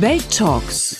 [0.00, 0.96] Welttalks.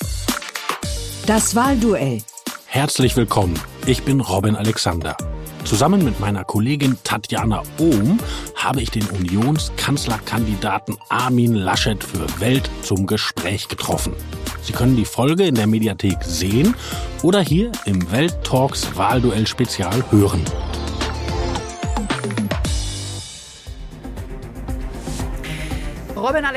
[1.25, 2.21] Das Wahlduell.
[2.67, 3.55] Herzlich willkommen.
[3.87, 5.17] Ich bin Robin Alexander.
[5.63, 8.19] Zusammen mit meiner Kollegin Tatjana Ohm
[8.57, 14.15] habe ich den Unionskanzlerkandidaten Armin Laschet für Welt zum Gespräch getroffen.
[14.63, 16.75] Sie können die Folge in der Mediathek sehen
[17.23, 20.43] oder hier im Welttalks Wahlduell Spezial hören.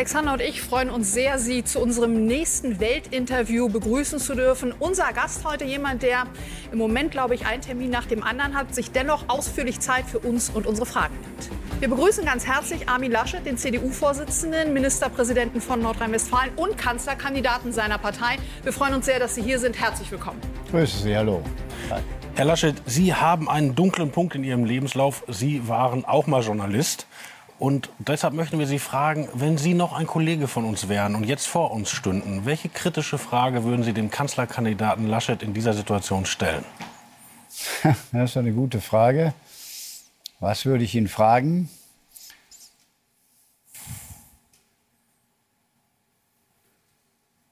[0.02, 4.74] Alexander und ich freuen uns sehr, Sie zu unserem nächsten Weltinterview begrüßen zu dürfen.
[4.80, 6.24] Unser Gast heute jemand, der
[6.72, 10.18] im Moment, glaube ich, einen Termin nach dem anderen hat, sich dennoch ausführlich Zeit für
[10.18, 11.80] uns und unsere Fragen nimmt.
[11.80, 18.38] Wir begrüßen ganz herzlich Armin Laschet, den CDU-Vorsitzenden, Ministerpräsidenten von Nordrhein-Westfalen und Kanzlerkandidaten seiner Partei.
[18.64, 19.80] Wir freuen uns sehr, dass Sie hier sind.
[19.80, 20.42] Herzlich willkommen.
[20.72, 21.44] Grüße Sie, hallo.
[22.34, 25.24] Herr Laschet, Sie haben einen dunklen Punkt in Ihrem Lebenslauf.
[25.28, 27.06] Sie waren auch mal Journalist.
[27.62, 31.26] Und deshalb möchten wir Sie fragen, wenn Sie noch ein Kollege von uns wären und
[31.26, 36.26] jetzt vor uns stünden, welche kritische Frage würden Sie dem Kanzlerkandidaten Laschet in dieser Situation
[36.26, 36.66] stellen?
[38.12, 39.36] Das ist eine gute Frage.
[40.40, 41.70] Was würde ich ihn fragen?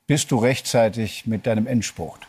[0.07, 2.21] Bist du rechtzeitig mit deinem Endspurt?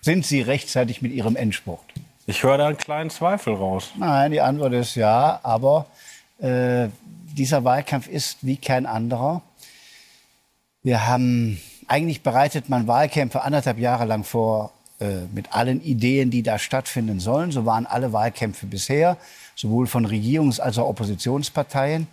[0.00, 1.84] Sind Sie rechtzeitig mit Ihrem Endspurt?
[2.26, 3.92] Ich höre da einen kleinen Zweifel raus.
[3.96, 5.86] Nein, die Antwort ist ja, aber
[6.40, 6.88] äh,
[7.36, 9.42] dieser Wahlkampf ist wie kein anderer.
[10.82, 16.42] Wir haben, eigentlich bereitet man Wahlkämpfe anderthalb Jahre lang vor äh, mit allen Ideen, die
[16.42, 17.52] da stattfinden sollen.
[17.52, 19.16] So waren alle Wahlkämpfe bisher,
[19.54, 22.06] sowohl von Regierungs- als auch Oppositionsparteien.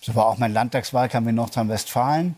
[0.00, 2.36] So war auch mein Landtagswahlkampf in Nordrhein-Westfalen.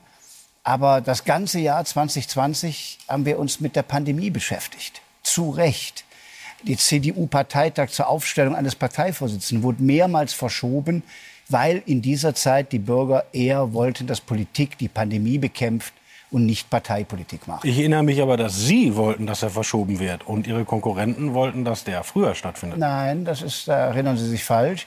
[0.62, 5.02] Aber das ganze Jahr 2020 haben wir uns mit der Pandemie beschäftigt.
[5.22, 6.05] Zu Recht.
[6.62, 11.02] Die CDU-Parteitag zur Aufstellung eines Parteivorsitzenden wurde mehrmals verschoben,
[11.48, 15.92] weil in dieser Zeit die Bürger eher wollten, dass Politik die Pandemie bekämpft
[16.30, 17.64] und nicht Parteipolitik macht.
[17.64, 21.64] Ich erinnere mich aber, dass Sie wollten, dass er verschoben wird und Ihre Konkurrenten wollten,
[21.64, 22.78] dass der früher stattfindet.
[22.78, 24.86] Nein, das ist, da erinnern Sie sich falsch.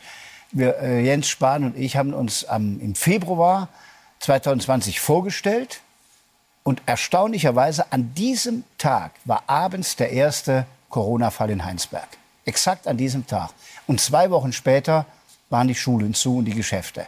[0.52, 3.70] Wir, äh, Jens Spahn und ich haben uns am, im Februar
[4.20, 5.82] 2020 vorgestellt
[6.64, 12.08] und erstaunlicherweise an diesem Tag war abends der erste Corona-Fall in Heinsberg.
[12.46, 13.52] Exakt an diesem Tag.
[13.88, 15.06] Und zwei Wochen später
[15.50, 17.06] waren die Schulen zu und die Geschäfte.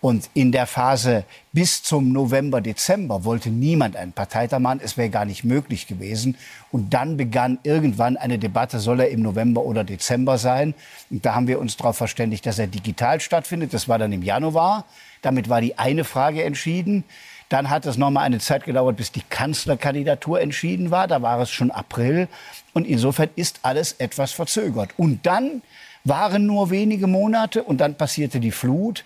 [0.00, 4.80] Und in der Phase bis zum November, Dezember wollte niemand einen Parteitag machen.
[4.82, 6.36] Es wäre gar nicht möglich gewesen.
[6.70, 10.74] Und dann begann irgendwann eine Debatte, soll er im November oder Dezember sein?
[11.10, 13.74] Und da haben wir uns darauf verständigt, dass er digital stattfindet.
[13.74, 14.84] Das war dann im Januar.
[15.20, 17.02] Damit war die eine Frage entschieden.
[17.48, 21.08] Dann hat es noch mal eine Zeit gedauert, bis die Kanzlerkandidatur entschieden war.
[21.08, 22.28] Da war es schon April.
[22.74, 24.90] Und insofern ist alles etwas verzögert.
[24.96, 25.62] Und dann
[26.04, 29.04] waren nur wenige Monate und dann passierte die Flut.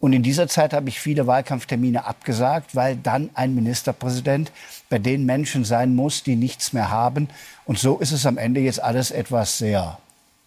[0.00, 4.52] Und in dieser Zeit habe ich viele Wahlkampftermine abgesagt, weil dann ein Ministerpräsident
[4.90, 7.28] bei den Menschen sein muss, die nichts mehr haben.
[7.64, 9.98] Und so ist es am Ende jetzt alles etwas sehr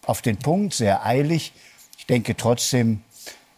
[0.06, 1.52] auf den Punkt, sehr eilig.
[1.98, 3.02] Ich denke trotzdem,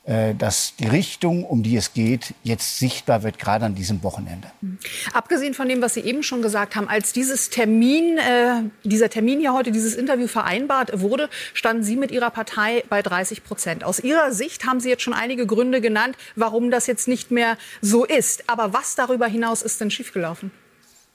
[0.05, 4.51] dass die Richtung, um die es geht, jetzt sichtbar wird, gerade an diesem Wochenende.
[4.61, 4.79] Mhm.
[5.13, 9.41] Abgesehen von dem, was Sie eben schon gesagt haben, als dieses Termin, äh, dieser Termin
[9.41, 13.85] hier heute, dieses Interview vereinbart wurde, standen Sie mit Ihrer Partei bei 30 Prozent.
[13.85, 17.59] Aus Ihrer Sicht haben Sie jetzt schon einige Gründe genannt, warum das jetzt nicht mehr
[17.83, 18.49] so ist.
[18.49, 20.51] Aber was darüber hinaus ist denn schiefgelaufen?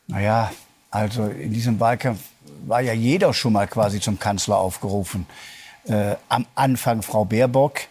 [0.08, 0.52] Naja,
[0.92, 2.20] also in diesem Wahlkampf
[2.66, 5.26] war ja jeder schon mal quasi zum Kanzler aufgerufen.
[5.86, 7.82] Äh, am Anfang Frau Baerbock,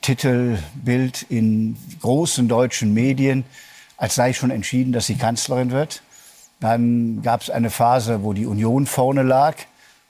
[0.00, 3.44] Titelbild in großen deutschen Medien,
[3.96, 6.02] als sei schon entschieden, dass sie Kanzlerin wird.
[6.60, 9.56] Dann gab es eine Phase, wo die Union vorne lag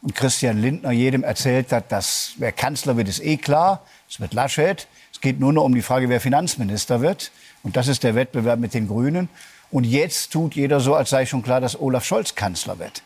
[0.03, 3.82] und Christian Lindner jedem erzählt hat, dass wer Kanzler wird, ist eh klar.
[4.09, 4.87] Es wird Laschet.
[5.12, 7.32] Es geht nur noch um die Frage, wer Finanzminister wird.
[7.62, 9.28] Und das ist der Wettbewerb mit den Grünen.
[9.70, 13.03] Und jetzt tut jeder so, als sei schon klar, dass Olaf Scholz Kanzler wird.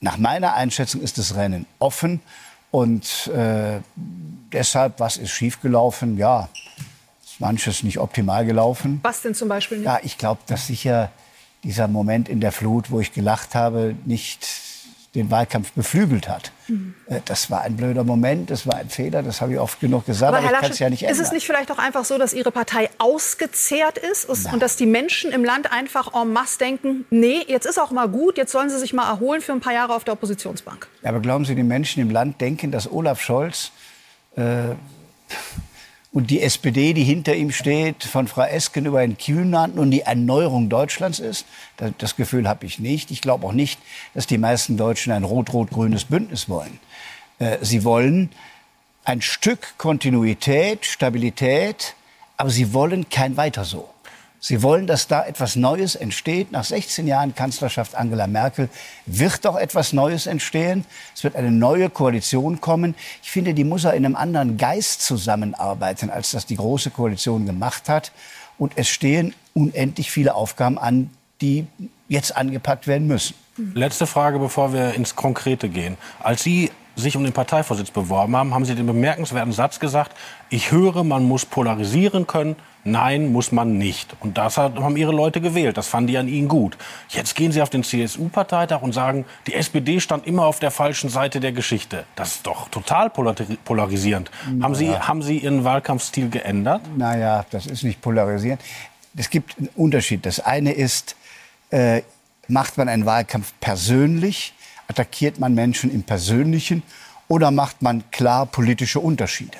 [0.00, 2.20] Nach meiner Einschätzung ist das Rennen offen.
[2.70, 3.80] Und äh,
[4.52, 6.16] deshalb, was ist schiefgelaufen?
[6.16, 6.48] Ja,
[7.22, 9.00] ist manches nicht optimal gelaufen.
[9.02, 9.86] Was denn zum Beispiel nicht?
[9.86, 11.10] Ja, ich glaube, dass sicher
[11.64, 14.46] dieser Moment in der Flut, wo ich gelacht habe, nicht
[15.14, 16.52] den Wahlkampf beflügelt hat.
[16.68, 16.94] Mhm.
[17.24, 20.34] Das war ein blöder Moment, das war ein Fehler, das habe ich oft genug gesagt,
[20.34, 21.20] aber, aber ich kann es ja nicht ändern.
[21.20, 24.54] Ist es nicht vielleicht auch einfach so, dass Ihre Partei ausgezehrt ist Nein.
[24.54, 28.08] und dass die Menschen im Land einfach en masse denken, nee, jetzt ist auch mal
[28.08, 30.86] gut, jetzt sollen sie sich mal erholen für ein paar Jahre auf der Oppositionsbank?
[31.02, 33.72] Ja, aber glauben Sie, die Menschen im Land denken, dass Olaf Scholz
[34.36, 34.74] äh,
[36.12, 39.92] und die SPD, die hinter ihm steht, von Frau Esken über einen Kühn nannten und
[39.92, 41.46] die Erneuerung Deutschlands ist.
[41.98, 43.12] Das Gefühl habe ich nicht.
[43.12, 43.78] Ich glaube auch nicht,
[44.14, 46.80] dass die meisten Deutschen ein rot-rot-grünes Bündnis wollen.
[47.38, 48.30] Äh, sie wollen
[49.04, 51.94] ein Stück Kontinuität, Stabilität,
[52.36, 53.88] aber sie wollen kein Weiter so.
[54.42, 56.50] Sie wollen, dass da etwas Neues entsteht.
[56.50, 58.70] Nach 16 Jahren Kanzlerschaft Angela Merkel
[59.04, 60.86] wird doch etwas Neues entstehen.
[61.14, 62.94] Es wird eine neue Koalition kommen.
[63.22, 67.44] Ich finde, die muss er in einem anderen Geist zusammenarbeiten, als das die Große Koalition
[67.44, 68.12] gemacht hat.
[68.56, 71.10] Und es stehen unendlich viele Aufgaben an,
[71.42, 71.66] die
[72.08, 73.34] jetzt angepackt werden müssen.
[73.74, 75.98] Letzte Frage, bevor wir ins Konkrete gehen.
[76.22, 80.16] Als Sie sich um den Parteivorsitz beworben haben, haben Sie den bemerkenswerten Satz gesagt,
[80.48, 84.16] ich höre, man muss polarisieren können, nein, muss man nicht.
[84.20, 86.76] Und das haben Ihre Leute gewählt, das fanden die an Ihnen gut.
[87.08, 91.10] Jetzt gehen Sie auf den CSU-Parteitag und sagen, die SPD stand immer auf der falschen
[91.10, 92.04] Seite der Geschichte.
[92.16, 94.30] Das ist doch total polarisierend.
[94.46, 94.64] Naja.
[94.64, 96.82] Haben, Sie, haben Sie Ihren Wahlkampfstil geändert?
[96.96, 98.62] Naja, das ist nicht polarisierend.
[99.16, 100.24] Es gibt einen Unterschied.
[100.24, 101.16] Das eine ist,
[101.70, 102.02] äh,
[102.48, 104.54] macht man einen Wahlkampf persönlich
[104.90, 106.82] Attackiert man Menschen im Persönlichen
[107.28, 109.56] oder macht man klar politische Unterschiede?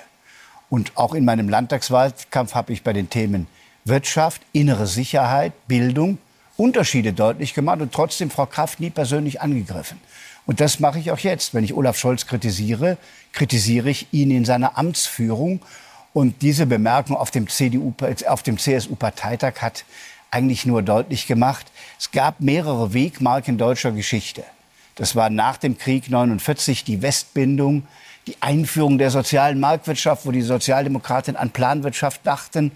[0.70, 3.46] Und auch in meinem Landtagswahlkampf habe ich bei den Themen
[3.84, 6.18] Wirtschaft, innere Sicherheit, Bildung
[6.60, 9.98] Unterschiede deutlich gemacht und trotzdem Frau Kraft nie persönlich angegriffen.
[10.44, 11.54] Und das mache ich auch jetzt.
[11.54, 12.98] Wenn ich Olaf Scholz kritisiere,
[13.32, 15.60] kritisiere ich ihn in seiner Amtsführung.
[16.12, 17.94] Und diese Bemerkung auf dem, CDU,
[18.28, 19.84] auf dem CSU-Parteitag hat
[20.30, 21.66] eigentlich nur deutlich gemacht,
[21.98, 24.44] es gab mehrere Wegmarken deutscher Geschichte.
[24.96, 27.86] Das war nach dem Krieg 49 die Westbindung,
[28.26, 32.72] die Einführung der sozialen Marktwirtschaft, wo die Sozialdemokraten an Planwirtschaft dachten,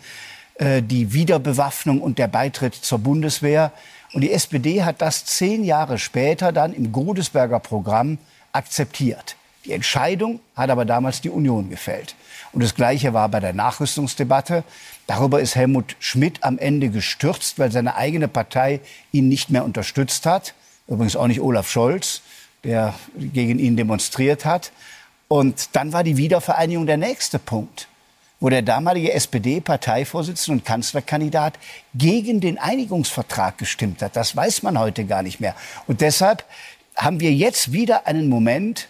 [0.56, 3.73] äh, die Wiederbewaffnung und der Beitritt zur Bundeswehr.
[4.12, 8.19] Und die SPD hat das zehn Jahre später dann im Godesberger Programm
[8.52, 9.37] akzeptiert.
[9.64, 12.14] Die Entscheidung hat aber damals die Union gefällt.
[12.52, 14.62] Und das Gleiche war bei der Nachrüstungsdebatte.
[15.06, 18.81] Darüber ist Helmut Schmidt am Ende gestürzt, weil seine eigene Partei
[19.11, 20.55] ihn nicht mehr unterstützt hat.
[20.87, 22.20] Übrigens auch nicht Olaf Scholz,
[22.62, 24.70] der gegen ihn demonstriert hat.
[25.34, 27.88] Und dann war die Wiedervereinigung der nächste Punkt,
[28.38, 31.54] wo der damalige SPD-Parteivorsitzende und Kanzlerkandidat
[31.92, 34.14] gegen den Einigungsvertrag gestimmt hat.
[34.14, 35.56] Das weiß man heute gar nicht mehr.
[35.88, 36.44] Und deshalb
[36.94, 38.86] haben wir jetzt wieder einen Moment,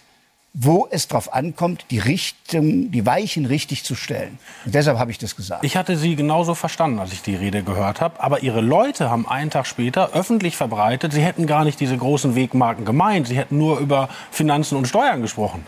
[0.53, 4.37] wo es darauf ankommt, die Richtung, die Weichen richtig zu stellen.
[4.65, 5.63] Und deshalb habe ich das gesagt.
[5.63, 8.21] Ich hatte Sie genauso verstanden, als ich die Rede gehört habe.
[8.21, 12.35] Aber Ihre Leute haben einen Tag später öffentlich verbreitet, Sie hätten gar nicht diese großen
[12.35, 13.29] Wegmarken gemeint.
[13.29, 15.65] Sie hätten nur über Finanzen und Steuern gesprochen.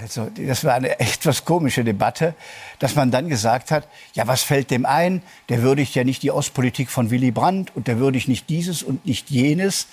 [0.00, 2.34] Also, das war eine etwas komische Debatte,
[2.78, 5.22] dass man dann gesagt hat, ja, was fällt dem ein?
[5.48, 9.04] Der würdigt ja nicht die Ostpolitik von Willy Brandt und der würdigt nicht dieses und
[9.04, 9.88] nicht jenes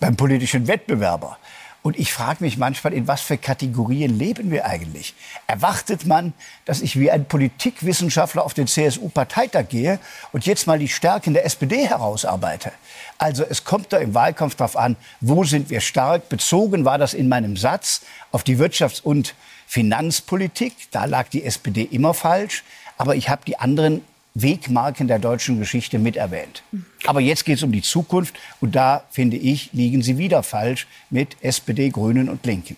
[0.00, 1.38] beim politischen Wettbewerber.
[1.84, 5.12] Und ich frage mich manchmal, in was für Kategorien leben wir eigentlich?
[5.46, 6.32] Erwartet man,
[6.64, 9.98] dass ich wie ein Politikwissenschaftler auf den CSU-Parteitag gehe
[10.32, 12.72] und jetzt mal die Stärken der SPD herausarbeite?
[13.18, 16.30] Also es kommt da im Wahlkampf darauf an, wo sind wir stark?
[16.30, 18.00] Bezogen war das in meinem Satz
[18.32, 19.34] auf die Wirtschafts- und
[19.66, 20.90] Finanzpolitik.
[20.90, 22.64] Da lag die SPD immer falsch.
[22.96, 24.00] Aber ich habe die anderen
[24.34, 26.64] Wegmarken der deutschen Geschichte mit erwähnt.
[27.06, 30.86] Aber jetzt geht es um die Zukunft und da, finde ich, liegen Sie wieder falsch
[31.08, 32.76] mit SPD, Grünen und Linken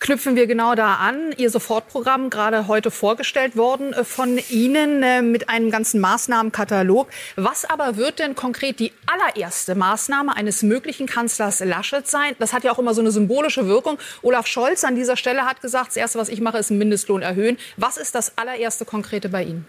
[0.00, 1.32] knüpfen wir genau da an.
[1.36, 7.08] Ihr Sofortprogramm, gerade heute vorgestellt worden äh, von Ihnen äh, mit einem ganzen Maßnahmenkatalog.
[7.36, 12.34] Was aber wird denn konkret die allererste Maßnahme eines möglichen Kanzlers Laschet sein?
[12.38, 13.98] Das hat ja auch immer so eine symbolische Wirkung.
[14.22, 17.22] Olaf Scholz an dieser Stelle hat gesagt, das Erste, was ich mache, ist einen Mindestlohn
[17.22, 17.58] erhöhen.
[17.76, 19.66] Was ist das allererste Konkrete bei Ihnen?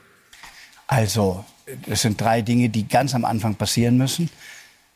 [0.92, 1.46] Also,
[1.90, 4.30] es sind drei Dinge, die ganz am Anfang passieren müssen.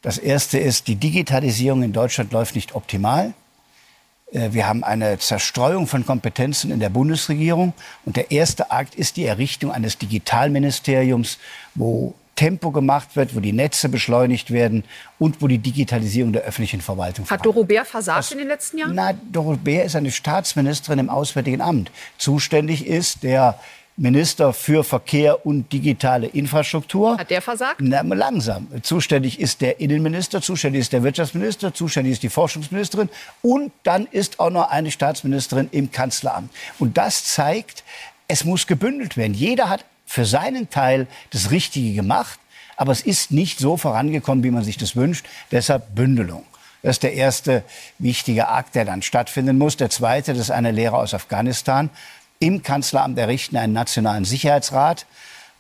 [0.02, 3.34] Das erste ist, die Digitalisierung in Deutschland läuft nicht optimal.
[4.34, 7.72] Äh, wir haben eine Zerstreuung von Kompetenzen in der Bundesregierung.
[8.04, 11.38] Und der erste Akt ist die Errichtung eines Digitalministeriums,
[11.76, 14.84] wo Tempo gemacht wird, wo die Netze beschleunigt werden
[15.18, 18.96] und wo die Digitalisierung der öffentlichen Verwaltung Hat Dorobert versagt das, in den letzten Jahren?
[18.96, 21.90] Na, Dorobert ist eine Staatsministerin im Auswärtigen Amt.
[22.18, 23.58] Zuständig ist der
[23.98, 27.18] Minister für Verkehr und digitale Infrastruktur.
[27.18, 27.80] Hat der versagt?
[27.80, 28.68] Na, langsam.
[28.82, 33.10] Zuständig ist der Innenminister, zuständig ist der Wirtschaftsminister, zuständig ist die Forschungsministerin
[33.42, 36.52] und dann ist auch noch eine Staatsministerin im Kanzleramt.
[36.78, 37.86] Und das zeigt,
[38.28, 39.34] es muss gebündelt werden.
[39.34, 42.38] Jeder hat für seinen Teil das Richtige gemacht,
[42.76, 45.26] aber es ist nicht so vorangekommen, wie man sich das wünscht.
[45.52, 46.44] Deshalb Bündelung.
[46.82, 47.64] Das ist der erste
[47.98, 49.78] wichtige Akt, der dann stattfinden muss.
[49.78, 51.90] Der zweite, das ist eine Lehre aus Afghanistan
[52.40, 55.06] im Kanzleramt errichten einen nationalen Sicherheitsrat,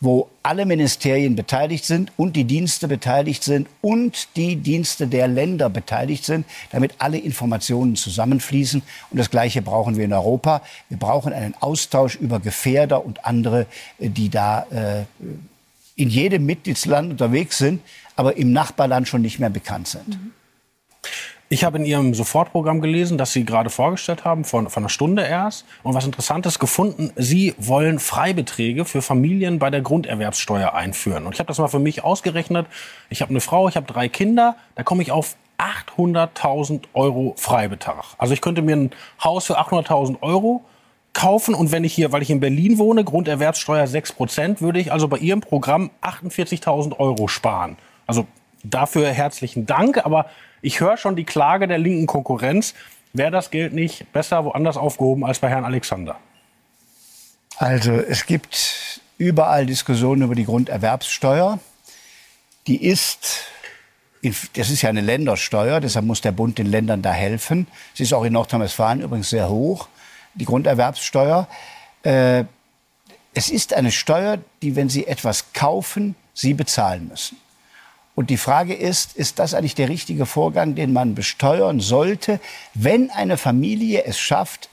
[0.02, 5.70] wo alle Ministerien beteiligt sind und die Dienste beteiligt sind und die Dienste der Länder
[5.70, 8.82] beteiligt sind, damit alle Informationen zusammenfließen.
[9.10, 10.62] Und das Gleiche brauchen wir in Europa.
[10.90, 13.68] Wir brauchen einen Austausch über Gefährder und andere,
[14.00, 15.06] äh, die da äh,
[15.96, 17.82] in jedem Mitgliedsland unterwegs sind,
[18.18, 20.10] aber im Nachbarland schon nicht mehr bekannt sind.
[20.10, 20.32] Mhm.
[21.48, 25.24] Ich habe in Ihrem Sofortprogramm gelesen, das Sie gerade vorgestellt haben, von, von einer Stunde
[25.24, 25.66] erst.
[25.84, 31.28] Und was Interessantes gefunden, Sie wollen Freibeträge für Familien bei der Grunderwerbssteuer einführen.
[31.28, 32.66] Und ich habe das mal für mich ausgerechnet.
[33.12, 34.56] Ich habe eine Frau, ich habe drei Kinder.
[34.74, 38.06] Da komme ich auf 800.000 Euro Freibetrag.
[38.18, 38.92] Also ich könnte mir ein
[39.24, 40.66] Haus für 800.000 Euro
[41.14, 44.92] kaufen und wenn ich hier, weil ich in Berlin wohne, Grunderwerbssteuer 6 Prozent, würde ich
[44.92, 47.78] also bei Ihrem Programm 48.000 Euro sparen.
[48.08, 48.26] Also
[48.64, 50.26] dafür herzlichen Dank, aber
[50.66, 52.74] ich höre schon die Klage der linken Konkurrenz.
[53.14, 56.18] Wäre das Geld nicht besser woanders aufgehoben als bei Herrn Alexander?
[57.58, 61.60] Also es gibt überall Diskussionen über die Grunderwerbssteuer.
[62.66, 63.46] Die ist,
[64.22, 67.68] das ist ja eine Ländersteuer, deshalb muss der Bund den Ländern da helfen.
[67.94, 69.88] Sie ist auch in Nordrhein-Westfalen übrigens sehr hoch,
[70.34, 71.48] die Grunderwerbssteuer.
[72.02, 72.44] Äh,
[73.36, 77.38] es ist eine Steuer, die, wenn Sie etwas kaufen, Sie bezahlen müssen.
[78.16, 82.40] Und die Frage ist, ist das eigentlich der richtige Vorgang, den man besteuern sollte,
[82.74, 84.70] wenn eine Familie es schafft,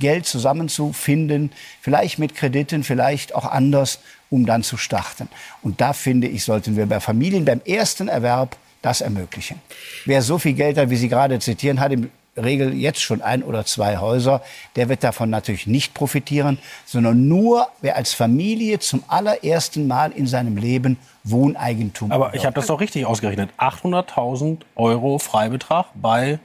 [0.00, 5.28] Geld zusammenzufinden, vielleicht mit Krediten, vielleicht auch anders, um dann zu starten.
[5.62, 9.60] Und da finde ich, sollten wir bei Familien beim ersten Erwerb das ermöglichen.
[10.06, 12.10] Wer so viel Geld hat, wie Sie gerade zitieren, hat im
[12.44, 14.42] Regel jetzt schon ein oder zwei Häuser,
[14.76, 20.26] der wird davon natürlich nicht profitieren, sondern nur wer als Familie zum allerersten Mal in
[20.26, 22.12] seinem Leben Wohneigentum.
[22.12, 23.50] Aber ich habe das doch richtig ausgerechnet.
[23.58, 26.38] 800.000 Euro Freibetrag bei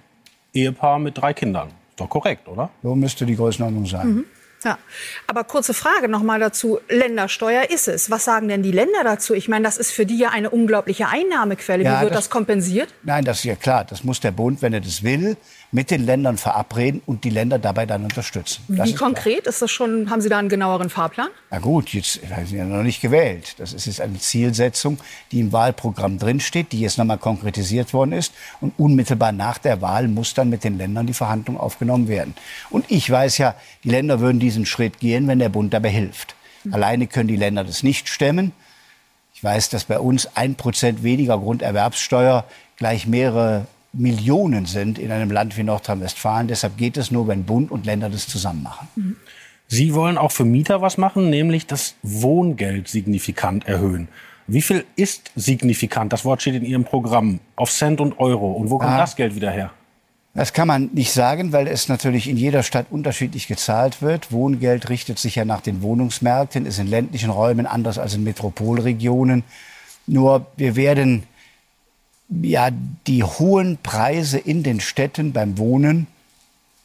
[0.53, 1.69] Ehepaar mit drei Kindern.
[1.89, 2.69] Ist doch korrekt, oder?
[2.83, 4.07] So müsste die Größenordnung sein.
[4.07, 4.25] Mhm.
[4.65, 4.79] Ja,
[5.27, 6.79] aber kurze Frage noch mal dazu.
[6.89, 8.09] Ländersteuer ist es.
[8.09, 9.35] Was sagen denn die Länder dazu?
[9.35, 11.83] Ich meine, das ist für die ja eine unglaubliche Einnahmequelle.
[11.83, 12.91] Wie wird das, das kompensiert?
[13.03, 13.85] Nein, das ist ja klar.
[13.85, 15.37] Das muss der Bund, wenn er das will,
[15.71, 18.63] mit den Ländern verabreden und die Länder dabei dann unterstützen.
[18.67, 19.41] Das Wie ist konkret?
[19.43, 19.49] Klar.
[19.49, 21.27] Ist das schon, haben Sie da einen genaueren Fahrplan?
[21.51, 23.55] Na gut, jetzt sind ja noch nicht gewählt.
[23.57, 24.99] Das ist jetzt eine Zielsetzung,
[25.31, 28.33] die im Wahlprogramm drinsteht, die jetzt nochmal konkretisiert worden ist.
[28.61, 32.35] Und unmittelbar nach der Wahl muss dann mit den Ländern die Verhandlung aufgenommen werden.
[32.69, 36.35] Und ich weiß ja, die Länder würden diesen Schritt gehen, wenn der Bund dabei hilft.
[36.63, 36.73] Mhm.
[36.73, 38.53] Alleine können die Länder das nicht stemmen.
[39.33, 42.45] Ich weiß, dass bei uns ein Prozent weniger Grunderwerbssteuer
[42.77, 46.47] gleich mehrere Millionen sind in einem Land wie Nordrhein-Westfalen.
[46.47, 48.87] Deshalb geht es nur, wenn Bund und Länder das zusammen machen.
[49.67, 54.07] Sie wollen auch für Mieter was machen, nämlich das Wohngeld signifikant erhöhen.
[54.47, 56.13] Wie viel ist signifikant?
[56.13, 58.51] Das Wort steht in Ihrem Programm auf Cent und Euro.
[58.51, 59.71] Und wo kommt ah, das Geld wieder her?
[60.35, 64.31] Das kann man nicht sagen, weil es natürlich in jeder Stadt unterschiedlich gezahlt wird.
[64.31, 69.43] Wohngeld richtet sich ja nach den Wohnungsmärkten, ist in ländlichen Räumen anders als in Metropolregionen.
[70.05, 71.23] Nur wir werden
[72.29, 72.69] ja,
[73.07, 76.07] die hohen Preise in den Städten beim Wohnen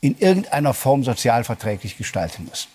[0.00, 2.68] in irgendeiner Form sozialverträglich gestalten müssen.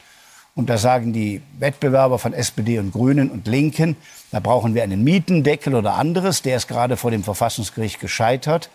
[0.56, 3.98] Und da sagen die Wettbewerber von SPD und Grünen und Linken,
[4.32, 6.42] da brauchen wir einen Mietendeckel oder anderes.
[6.42, 8.70] Der ist gerade vor dem Verfassungsgericht gescheitert.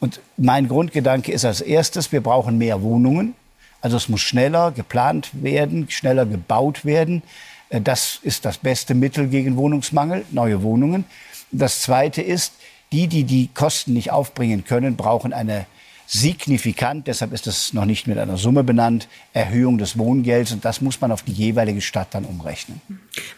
[0.00, 3.34] Und mein Grundgedanke ist als erstes, wir brauchen mehr Wohnungen.
[3.80, 7.22] Also es muss schneller geplant werden, schneller gebaut werden.
[7.68, 11.04] Äh, das ist das beste Mittel gegen Wohnungsmangel, neue Wohnungen.
[11.52, 12.54] Das Zweite ist,
[12.92, 15.66] die, die die Kosten nicht aufbringen können, brauchen eine
[16.12, 20.50] signifikant, deshalb ist es noch nicht mit einer Summe benannt, Erhöhung des Wohngelds.
[20.50, 22.80] Und das muss man auf die jeweilige Stadt dann umrechnen.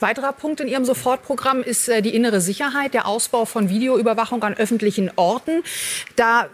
[0.01, 4.55] Weiterer Punkt in Ihrem Sofortprogramm ist äh, die innere Sicherheit, der Ausbau von Videoüberwachung an
[4.55, 5.63] öffentlichen Orten.
[6.17, 6.49] Da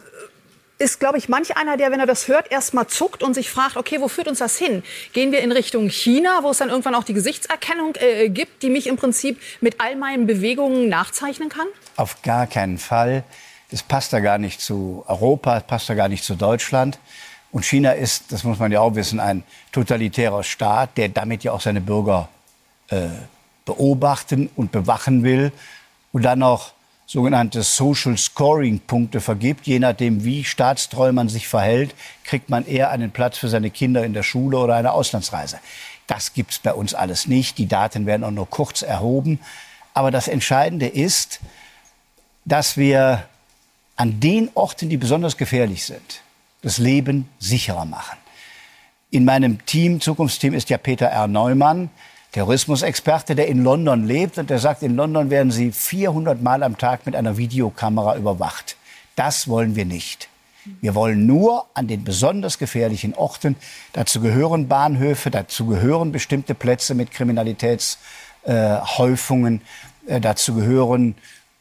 [0.78, 3.76] ist, glaube ich, manch einer, der, wenn er das hört, erstmal zuckt und sich fragt,
[3.76, 4.84] okay, wo führt uns das hin?
[5.12, 8.70] Gehen wir in Richtung China, wo es dann irgendwann auch die Gesichtserkennung äh, gibt, die
[8.70, 11.66] mich im Prinzip mit all meinen Bewegungen nachzeichnen kann?
[11.96, 13.24] Auf gar keinen Fall.
[13.70, 16.98] Das passt da gar nicht zu Europa, passt da gar nicht zu Deutschland.
[17.50, 19.42] Und China ist, das muss man ja auch wissen, ein
[19.72, 22.28] totalitärer Staat, der damit ja auch seine Bürger
[22.88, 23.08] äh,
[23.64, 25.52] beobachten und bewachen will
[26.12, 26.72] und dann noch
[27.08, 29.66] sogenannte Social Scoring Punkte vergibt.
[29.66, 34.04] Je nachdem, wie staatstreu man sich verhält, kriegt man eher einen Platz für seine Kinder
[34.04, 35.58] in der Schule oder eine Auslandsreise.
[36.06, 37.56] Das gibt's bei uns alles nicht.
[37.56, 39.40] Die Daten werden auch nur kurz erhoben.
[39.94, 41.40] Aber das Entscheidende ist,
[42.44, 43.24] dass wir
[43.96, 46.20] an den Orten, die besonders gefährlich sind,
[46.60, 48.18] das Leben sicherer machen.
[49.10, 51.26] In meinem Team, Zukunftsteam, ist ja Peter R.
[51.26, 51.88] Neumann.
[52.32, 56.76] Terrorismusexperte, der in London lebt und der sagt, in London werden sie 400 Mal am
[56.76, 58.76] Tag mit einer Videokamera überwacht.
[59.16, 60.28] Das wollen wir nicht.
[60.80, 63.56] Wir wollen nur an den besonders gefährlichen Orten,
[63.94, 69.62] dazu gehören Bahnhöfe, dazu gehören bestimmte Plätze mit Kriminalitätshäufungen,
[70.06, 71.14] äh, äh, dazu gehören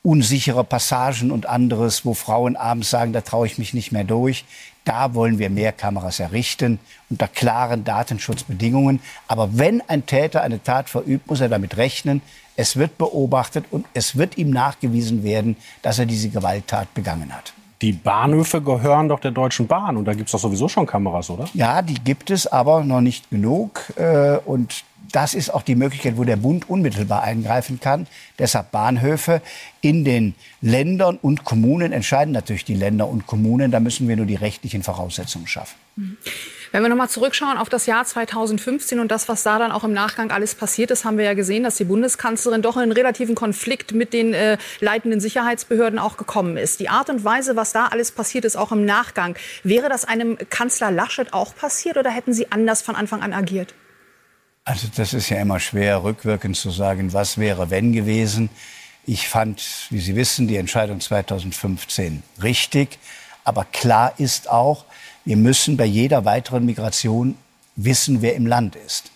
[0.04, 4.46] unsichere Passagen und anderes, wo Frauen abends sagen, da traue ich mich nicht mehr durch.
[4.88, 6.79] Da wollen wir mehr Kameras errichten
[7.10, 9.01] unter klaren Datenschutzbedingungen.
[9.27, 12.22] Aber wenn ein Täter eine Tat verübt, muss er damit rechnen,
[12.56, 17.51] es wird beobachtet und es wird ihm nachgewiesen werden, dass er diese Gewalttat begangen hat.
[17.82, 21.29] Die Bahnhöfe gehören doch der Deutschen Bahn und da gibt es doch sowieso schon Kameras,
[21.29, 21.46] oder?
[21.53, 23.91] Ja, die gibt es, aber noch nicht genug.
[23.98, 28.08] Äh, und das ist auch die Möglichkeit, wo der Bund unmittelbar eingreifen kann.
[28.39, 29.42] Deshalb Bahnhöfe
[29.82, 33.72] in den Ländern und Kommunen entscheiden natürlich die Länder und Kommunen.
[33.72, 35.75] Da müssen wir nur die rechtlichen Voraussetzungen schaffen.
[35.96, 36.18] Mhm.
[36.74, 39.94] Wenn wir nochmal zurückschauen auf das Jahr 2015 und das, was da dann auch im
[39.94, 43.36] Nachgang alles passiert ist, haben wir ja gesehen, dass die Bundeskanzlerin doch in einen relativen
[43.36, 46.82] Konflikt mit den äh, leitenden Sicherheitsbehörden auch gekommen ist.
[46.82, 50.38] Die Art und Weise, was da alles passiert ist, auch im Nachgang, wäre das einem
[50.50, 53.74] Kanzler Laschet auch passiert oder hätten Sie anders von Anfang an agiert?
[54.68, 58.50] Also das ist ja immer schwer, rückwirkend zu sagen, was wäre wenn gewesen.
[59.06, 63.00] Ich fand, wie Sie wissen, die Entscheidung 2015 richtig.
[63.46, 64.84] Aber klar ist auch,
[65.24, 67.38] wir müssen bei jeder weiteren Migration
[67.78, 69.10] wissen, wer im Land ist.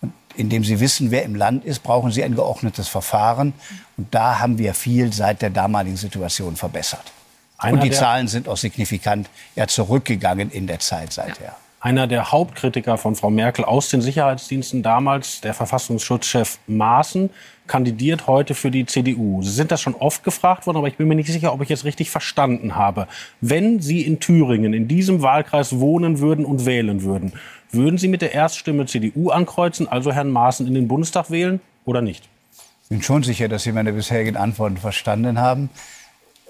[0.00, 3.52] Und indem Sie wissen, wer im Land ist, brauchen Sie ein geordnetes Verfahren.
[3.98, 7.12] Und da haben wir viel seit der damaligen Situation verbessert.
[7.58, 11.44] Einer Und die Zahlen sind auch signifikant ja, zurückgegangen in der Zeit seither.
[11.44, 17.28] Ja einer der Hauptkritiker von Frau Merkel aus den Sicherheitsdiensten damals, der Verfassungsschutzchef Maaßen,
[17.66, 19.42] kandidiert heute für die CDU.
[19.42, 21.68] Sie sind das schon oft gefragt worden, aber ich bin mir nicht sicher, ob ich
[21.68, 23.06] jetzt richtig verstanden habe.
[23.42, 27.34] Wenn Sie in Thüringen, in diesem Wahlkreis wohnen würden und wählen würden,
[27.70, 32.00] würden Sie mit der Erststimme CDU ankreuzen, also Herrn Maaßen in den Bundestag wählen oder
[32.00, 32.30] nicht?
[32.84, 35.68] Ich bin schon sicher, dass Sie meine bisherigen Antworten verstanden haben.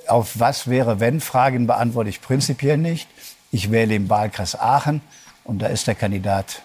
[0.06, 3.08] Auf was wäre, wenn Fragen beantworte ich prinzipiell nicht.
[3.50, 5.00] Ich wähle im Wahlkreis Aachen
[5.44, 6.62] und da ist der Kandidat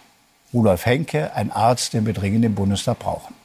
[0.53, 3.35] Rudolf Henke, ein Arzt, den wir dringend im Bundestag brauchen.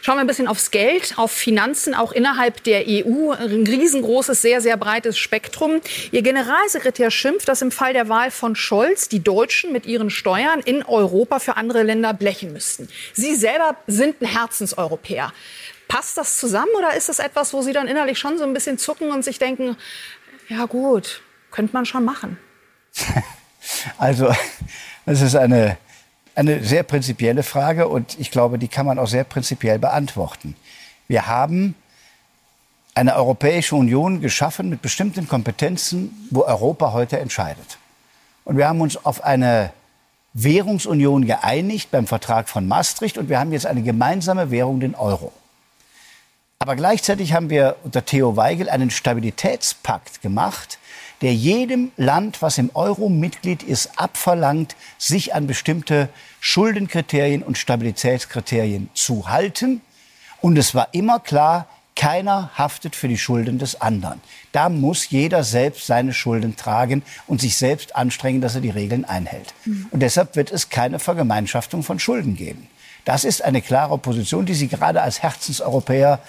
[0.00, 3.32] Schauen wir ein bisschen aufs Geld, auf Finanzen, auch innerhalb der EU.
[3.32, 5.80] Ein riesengroßes, sehr, sehr breites Spektrum.
[6.12, 10.60] Ihr Generalsekretär schimpft, dass im Fall der Wahl von Scholz die Deutschen mit ihren Steuern
[10.60, 12.88] in Europa für andere Länder blechen müssten.
[13.12, 15.32] Sie selber sind ein Herzenseuropäer.
[15.88, 18.78] Passt das zusammen oder ist das etwas, wo Sie dann innerlich schon so ein bisschen
[18.78, 19.76] zucken und sich denken,
[20.48, 22.38] ja gut, könnte man schon machen?
[23.96, 24.32] Also,
[25.06, 25.76] das ist eine,
[26.34, 30.56] eine sehr prinzipielle Frage und ich glaube, die kann man auch sehr prinzipiell beantworten.
[31.08, 31.74] Wir haben
[32.94, 37.78] eine Europäische Union geschaffen mit bestimmten Kompetenzen, wo Europa heute entscheidet.
[38.44, 39.72] Und wir haben uns auf eine
[40.34, 45.32] Währungsunion geeinigt beim Vertrag von Maastricht und wir haben jetzt eine gemeinsame Währung, den Euro.
[46.58, 50.78] Aber gleichzeitig haben wir unter Theo Weigel einen Stabilitätspakt gemacht,
[51.20, 56.08] der jedem Land, was im Euro Mitglied ist, abverlangt, sich an bestimmte
[56.40, 59.80] Schuldenkriterien und Stabilitätskriterien zu halten.
[60.40, 64.20] Und es war immer klar, keiner haftet für die Schulden des anderen.
[64.52, 69.04] Da muss jeder selbst seine Schulden tragen und sich selbst anstrengen, dass er die Regeln
[69.04, 69.52] einhält.
[69.64, 69.88] Mhm.
[69.90, 72.68] Und deshalb wird es keine Vergemeinschaftung von Schulden geben.
[73.04, 76.20] Das ist eine klare Position, die Sie gerade als Herzenseuropäer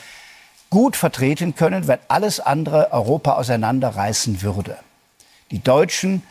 [0.70, 4.78] gut vertreten können, wenn alles andere Europa auseinanderreißen würde.
[5.52, 6.22] Die Deutschen,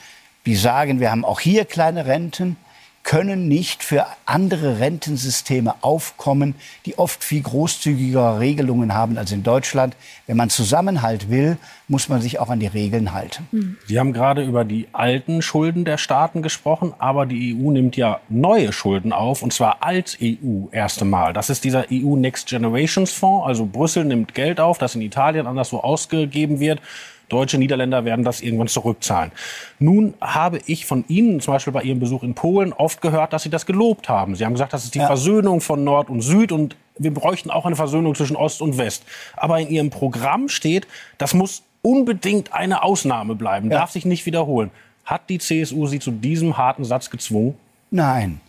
[0.46, 2.56] die sagen, wir haben auch hier kleine Renten,
[3.02, 9.96] können nicht für andere Rentensysteme aufkommen, die oft viel großzügigere Regelungen haben als in Deutschland.
[10.26, 11.56] Wenn man Zusammenhalt will,
[11.88, 13.78] muss man sich auch an die Regeln halten.
[13.86, 18.20] Sie haben gerade über die alten Schulden der Staaten gesprochen, aber die EU nimmt ja
[18.28, 21.32] neue Schulden auf, und zwar als EU erste Mal.
[21.32, 23.46] Das ist dieser EU Next Generations Fonds.
[23.46, 26.80] Also Brüssel nimmt Geld auf, das in Italien anderswo ausgegeben wird.
[27.28, 29.32] Deutsche Niederländer werden das irgendwann zurückzahlen.
[29.78, 33.42] Nun habe ich von Ihnen, zum Beispiel bei Ihrem Besuch in Polen, oft gehört, dass
[33.42, 34.34] Sie das gelobt haben.
[34.34, 35.06] Sie haben gesagt, das ist die ja.
[35.06, 39.04] Versöhnung von Nord und Süd und wir bräuchten auch eine Versöhnung zwischen Ost und West.
[39.36, 40.86] Aber in Ihrem Programm steht,
[41.18, 43.78] das muss unbedingt eine Ausnahme bleiben, ja.
[43.78, 44.70] darf sich nicht wiederholen.
[45.04, 47.56] Hat die CSU Sie zu diesem harten Satz gezwungen?
[47.90, 48.40] Nein.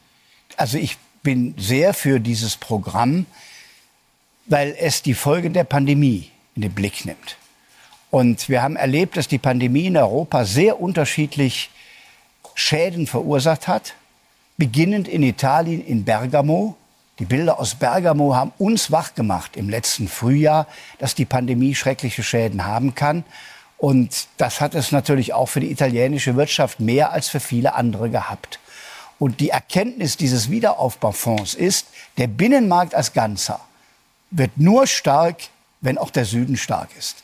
[0.58, 3.26] Also ich bin sehr für dieses Programm,
[4.46, 7.38] weil es die Folgen der Pandemie in den Blick nimmt.
[8.12, 11.70] Und wir haben erlebt, dass die Pandemie in Europa sehr unterschiedlich
[12.56, 13.94] Schäden verursacht hat.
[14.58, 16.76] Beginnend in Italien, in Bergamo.
[17.20, 20.68] Die Bilder aus Bergamo haben uns wachgemacht im letzten Frühjahr,
[20.98, 23.24] dass die Pandemie schreckliche Schäden haben kann.
[23.78, 28.10] Und das hat es natürlich auch für die italienische Wirtschaft mehr als für viele andere
[28.10, 28.60] gehabt.
[29.20, 33.60] Und die Erkenntnis dieses Wiederaufbaufonds ist, der Binnenmarkt als Ganzer
[34.32, 35.38] wird nur stark,
[35.82, 37.24] wenn auch der Süden stark ist.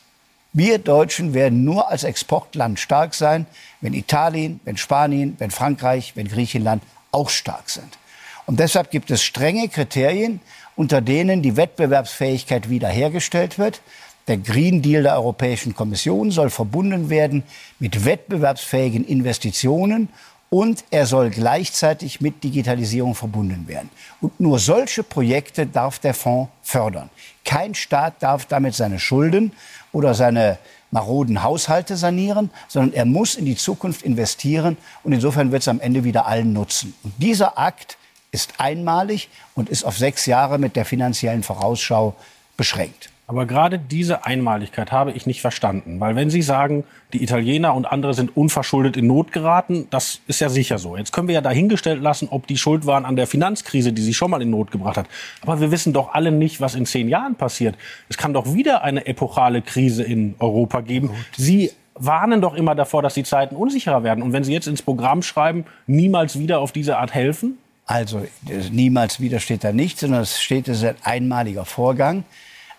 [0.52, 3.46] Wir Deutschen werden nur als Exportland stark sein,
[3.80, 6.82] wenn Italien, wenn Spanien, wenn Frankreich, wenn Griechenland
[7.12, 7.98] auch stark sind.
[8.46, 10.40] Und deshalb gibt es strenge Kriterien,
[10.76, 13.80] unter denen die Wettbewerbsfähigkeit wiederhergestellt wird.
[14.28, 17.42] Der Green Deal der Europäischen Kommission soll verbunden werden
[17.78, 20.08] mit wettbewerbsfähigen Investitionen
[20.48, 23.90] und er soll gleichzeitig mit Digitalisierung verbunden werden.
[24.20, 27.10] Und nur solche Projekte darf der Fonds fördern.
[27.44, 29.52] Kein Staat darf damit seine Schulden
[29.96, 30.58] oder seine
[30.90, 34.76] maroden Haushalte sanieren, sondern er muss in die Zukunft investieren.
[35.02, 36.94] Und insofern wird es am Ende wieder allen nutzen.
[37.02, 37.96] Und dieser Akt
[38.30, 42.14] ist einmalig und ist auf sechs Jahre mit der finanziellen Vorausschau
[42.58, 43.08] beschränkt.
[43.28, 45.98] Aber gerade diese Einmaligkeit habe ich nicht verstanden.
[45.98, 50.40] Weil wenn Sie sagen, die Italiener und andere sind unverschuldet in Not geraten, das ist
[50.40, 50.96] ja sicher so.
[50.96, 54.14] Jetzt können wir ja dahingestellt lassen, ob die schuld waren an der Finanzkrise, die sie
[54.14, 55.08] schon mal in Not gebracht hat.
[55.42, 57.74] Aber wir wissen doch alle nicht, was in zehn Jahren passiert.
[58.08, 61.10] Es kann doch wieder eine epochale Krise in Europa geben.
[61.36, 64.22] Sie warnen doch immer davor, dass die Zeiten unsicherer werden.
[64.22, 67.58] Und wenn Sie jetzt ins Programm schreiben, niemals wieder auf diese Art helfen?
[67.86, 68.24] Also
[68.70, 72.24] niemals wieder steht da nichts, sondern es steht, es ist ein einmaliger Vorgang.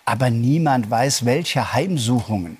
[0.07, 2.57] Aber niemand weiß, welche Heimsuchungen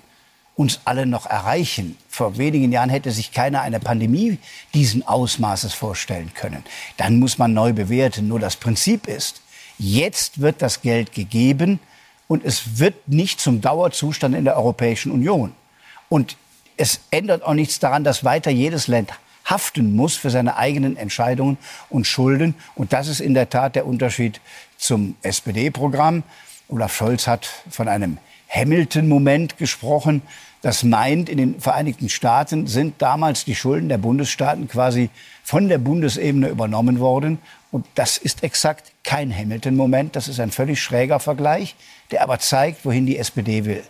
[0.54, 1.96] uns alle noch erreichen.
[2.10, 4.36] Vor wenigen Jahren hätte sich keiner eine Pandemie
[4.74, 6.62] diesen Ausmaßes vorstellen können.
[6.98, 8.28] Dann muss man neu bewerten.
[8.28, 9.40] Nur das Prinzip ist,
[9.78, 11.80] jetzt wird das Geld gegeben
[12.26, 15.54] und es wird nicht zum Dauerzustand in der Europäischen Union.
[16.10, 16.36] Und
[16.76, 19.10] es ändert auch nichts daran, dass weiter jedes Land
[19.46, 21.56] haften muss für seine eigenen Entscheidungen
[21.88, 22.54] und Schulden.
[22.74, 24.38] Und das ist in der Tat der Unterschied
[24.76, 26.24] zum SPD-Programm.
[26.68, 28.18] Olaf Scholz hat von einem
[28.50, 30.20] Hamilton-Moment gesprochen.
[30.60, 35.08] Das meint, in den Vereinigten Staaten sind damals die Schulden der Bundesstaaten quasi
[35.42, 37.38] von der Bundesebene übernommen worden.
[37.70, 40.16] Und das ist exakt kein Hamilton-Moment.
[40.16, 41.76] Das ist ein völlig schräger Vergleich,
[42.10, 43.82] der aber zeigt, wohin die SPD will.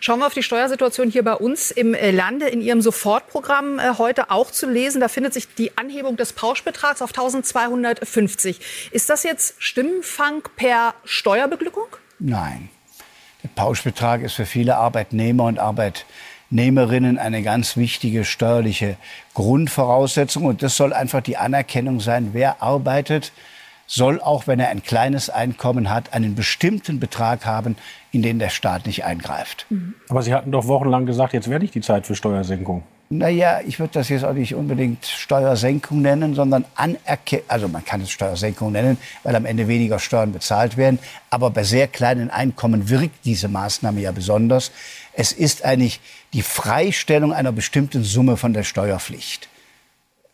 [0.00, 2.48] Schauen wir auf die Steuersituation hier bei uns im äh, Lande.
[2.48, 5.00] In Ihrem Sofortprogramm äh, heute auch zu lesen.
[5.00, 8.60] Da findet sich die Anhebung des Pauschbetrags auf 1250.
[8.90, 11.88] Ist das jetzt Stimmenfang per Steuerbeglückung?
[12.18, 12.70] Nein.
[13.42, 15.58] Der Pauschbetrag ist für viele Arbeitnehmer und
[16.50, 18.96] Arbeitnehmerinnen eine ganz wichtige steuerliche
[19.34, 20.44] Grundvoraussetzung.
[20.44, 23.32] Und das soll einfach die Anerkennung sein, wer arbeitet,
[23.86, 27.76] soll auch, wenn er ein kleines Einkommen hat, einen bestimmten Betrag haben,
[28.12, 29.66] in den der Staat nicht eingreift.
[30.08, 32.84] Aber Sie hatten doch wochenlang gesagt, jetzt wäre nicht die Zeit für Steuersenkung.
[33.10, 37.44] Naja, ich würde das jetzt auch nicht unbedingt Steuersenkung nennen, sondern Anerkennung.
[37.48, 40.98] Also man kann es Steuersenkung nennen, weil am Ende weniger Steuern bezahlt werden.
[41.28, 44.72] Aber bei sehr kleinen Einkommen wirkt diese Maßnahme ja besonders.
[45.12, 46.00] Es ist eigentlich
[46.34, 49.48] die Freistellung einer bestimmten Summe von der Steuerpflicht.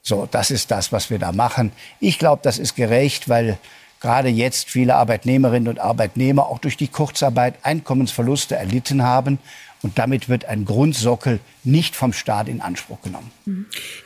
[0.02, 1.72] So, das ist das, was wir da machen.
[2.00, 3.58] Ich glaube, das ist gerecht, weil
[4.00, 9.38] gerade jetzt viele Arbeitnehmerinnen und Arbeitnehmer auch durch die Kurzarbeit Einkommensverluste erlitten haben
[9.82, 13.30] und damit wird ein Grundsockel nicht vom Staat in Anspruch genommen.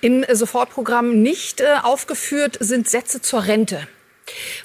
[0.00, 3.86] Im Sofortprogramm nicht äh, aufgeführt sind Sätze zur Rente.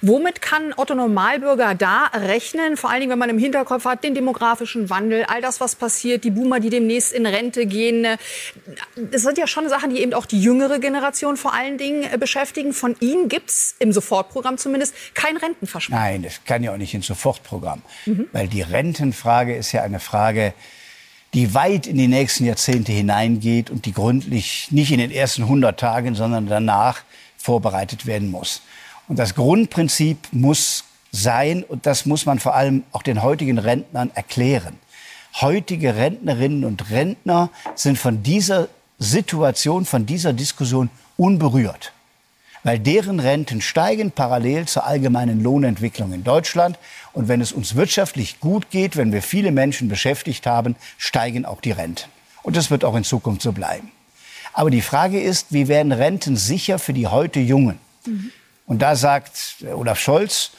[0.02, 2.78] Womit kann Otto Normalbürger da rechnen?
[2.78, 6.24] Vor allen Dingen, wenn man im Hinterkopf hat, den demografischen Wandel, all das, was passiert,
[6.24, 8.08] die Boomer, die demnächst in Rente gehen.
[8.96, 12.18] Das sind ja schon Sachen, die eben auch die jüngere Generation vor allen Dingen äh,
[12.18, 12.74] beschäftigen.
[12.74, 16.02] Von Ihnen gibt es im Sofortprogramm zumindest kein Rentenversprechen.
[16.02, 17.82] Nein, das kann ja auch nicht ins Sofortprogramm.
[18.06, 18.30] Mhm.
[18.32, 20.54] Weil die Rentenfrage ist ja eine Frage,
[21.34, 25.80] die weit in die nächsten Jahrzehnte hineingeht und die gründlich nicht in den ersten 100
[25.80, 27.04] Tagen, sondern danach
[27.38, 28.62] vorbereitet werden muss.
[29.10, 34.12] Und das Grundprinzip muss sein, und das muss man vor allem auch den heutigen Rentnern
[34.14, 34.80] erklären.
[35.42, 38.70] Heutige Rentnerinnen und Rentner sind von dieser
[39.00, 41.92] Situation, von dieser Diskussion unberührt
[42.64, 46.78] weil deren Renten steigen parallel zur allgemeinen Lohnentwicklung in Deutschland.
[47.14, 51.62] Und wenn es uns wirtschaftlich gut geht, wenn wir viele Menschen beschäftigt haben, steigen auch
[51.62, 52.10] die Renten.
[52.44, 53.92] Und das wird auch in Zukunft so bleiben.
[54.54, 57.80] Aber die Frage ist, wie werden Renten sicher für die heute Jungen?
[58.06, 58.32] Mhm.
[58.70, 60.52] Und da sagt Olaf Scholz,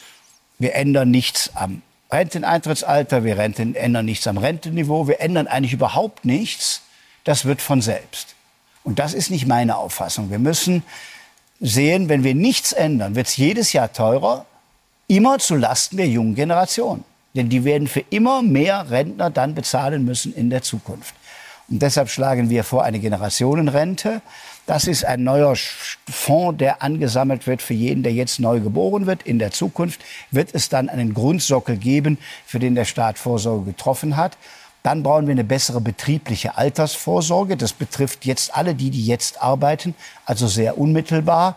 [0.59, 6.25] wir ändern nichts am Renteneintrittsalter, wir Renten, ändern nichts am Rentenniveau, wir ändern eigentlich überhaupt
[6.25, 6.83] nichts.
[7.23, 8.35] Das wird von selbst.
[8.83, 10.29] Und das ist nicht meine Auffassung.
[10.29, 10.83] Wir müssen
[11.61, 14.44] sehen, wenn wir nichts ändern, wird es jedes Jahr teurer,
[15.07, 17.05] immer zu Lasten der jungen Generation.
[17.35, 21.14] Denn die werden für immer mehr Rentner dann bezahlen müssen in der Zukunft.
[21.68, 24.20] Und deshalb schlagen wir vor eine Generationenrente.
[24.71, 25.57] Das ist ein neuer
[26.09, 29.25] Fonds, der angesammelt wird für jeden, der jetzt neu geboren wird.
[29.25, 34.17] In der Zukunft wird es dann einen Grundsockel geben, für den der Staat Vorsorge getroffen
[34.17, 34.39] hat.
[34.85, 37.57] Dann brauchen wir eine bessere betriebliche Altersvorsorge.
[37.57, 41.57] Das betrifft jetzt alle die, die jetzt arbeiten, also sehr unmittelbar.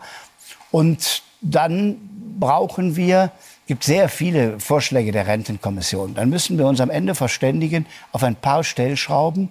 [0.72, 1.98] Und dann
[2.40, 3.30] brauchen wir,
[3.68, 6.16] gibt sehr viele Vorschläge der Rentenkommission.
[6.16, 9.50] Dann müssen wir uns am Ende verständigen auf ein paar Stellschrauben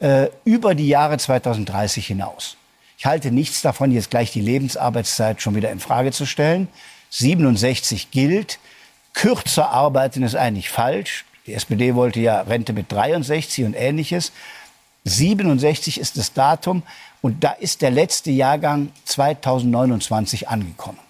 [0.00, 2.56] äh, über die Jahre 2030 hinaus.
[3.02, 6.68] Ich halte nichts davon, jetzt gleich die Lebensarbeitszeit schon wieder in Frage zu stellen.
[7.10, 8.60] 67 gilt.
[9.12, 11.24] Kürzer arbeiten ist eigentlich falsch.
[11.48, 14.30] Die SPD wollte ja Rente mit 63 und ähnliches.
[15.02, 16.84] 67 ist das Datum
[17.22, 21.00] und da ist der letzte Jahrgang 2029 angekommen.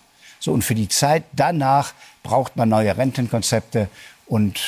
[0.40, 3.90] So und für die Zeit danach braucht man neue Rentenkonzepte
[4.24, 4.62] Und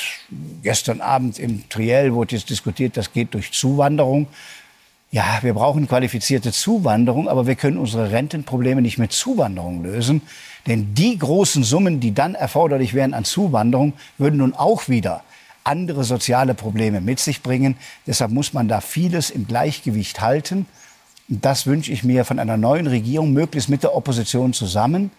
[0.61, 4.27] gestern Abend im Triell wurde jetzt diskutiert, das geht durch Zuwanderung.
[5.15, 10.21] Ja, wir brauchen qualifizierte Zuwanderung, aber wir können unsere Rentenprobleme nicht mit Zuwanderung lösen.
[10.67, 15.23] Denn die großen Summen, die dann erforderlich wären an Zuwanderung, würden nun auch wieder
[15.63, 17.77] andere soziale Probleme mit sich bringen.
[18.05, 20.65] Deshalb muss man da vieles im Gleichgewicht halten.
[21.29, 25.11] Und das wünsche ich mir von einer neuen Regierung, möglichst mit der Opposition zusammen,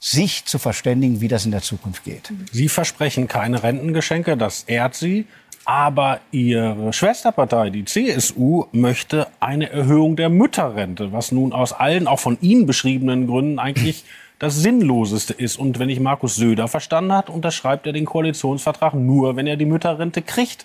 [0.00, 2.32] sich zu verständigen, wie das in der Zukunft geht.
[2.50, 5.26] Sie versprechen keine Rentengeschenke, das ehrt Sie.
[5.64, 12.18] Aber Ihre Schwesterpartei, die CSU, möchte eine Erhöhung der Mütterrente, was nun aus allen, auch
[12.18, 14.04] von Ihnen beschriebenen Gründen eigentlich
[14.38, 15.58] das Sinnloseste ist.
[15.58, 19.66] Und wenn ich Markus Söder verstanden hat, unterschreibt er den Koalitionsvertrag nur, wenn er die
[19.66, 20.64] Mütterrente kriegt.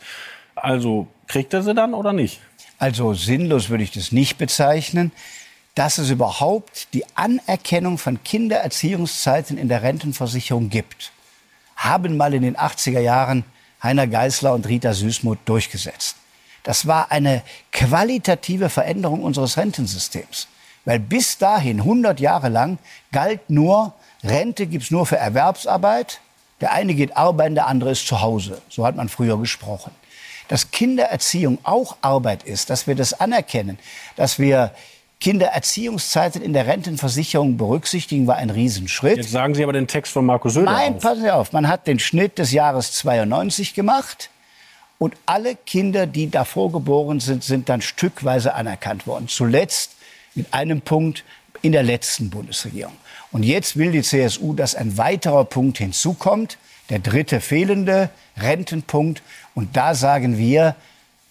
[0.55, 2.39] Also kriegt er sie dann oder nicht?
[2.77, 5.11] Also sinnlos würde ich das nicht bezeichnen.
[5.75, 11.11] Dass es überhaupt die Anerkennung von Kindererziehungszeiten in der Rentenversicherung gibt,
[11.75, 13.43] haben mal in den 80er Jahren
[13.85, 16.17] Heiner Geißler und Rita Süßmuth durchgesetzt.
[16.63, 20.47] Das war eine qualitative Veränderung unseres Rentensystems.
[20.83, 22.77] Weil bis dahin, 100 Jahre lang,
[23.11, 23.93] galt nur,
[24.23, 26.19] Rente gibt's nur für Erwerbsarbeit.
[26.61, 28.61] Der eine geht arbeiten, der andere ist zu Hause.
[28.69, 29.91] So hat man früher gesprochen.
[30.47, 33.79] Dass Kindererziehung auch Arbeit ist, dass wir das anerkennen,
[34.15, 34.71] dass wir
[35.21, 39.17] Kindererziehungszeiten in der Rentenversicherung berücksichtigen, war ein Riesenschritt.
[39.17, 41.01] Jetzt sagen Sie aber den Text von Markus Söder Nein, auf.
[41.01, 41.53] passen Sie auf.
[41.53, 44.29] Man hat den Schnitt des Jahres 92 gemacht.
[44.97, 49.27] Und alle Kinder, die davor geboren sind, sind dann stückweise anerkannt worden.
[49.27, 49.95] Zuletzt
[50.35, 51.23] mit einem Punkt
[51.61, 52.93] in der letzten Bundesregierung.
[53.31, 56.57] Und jetzt will die CSU, dass ein weiterer Punkt hinzukommt,
[56.89, 59.23] der dritte fehlende Rentenpunkt.
[59.55, 60.75] Und da sagen wir,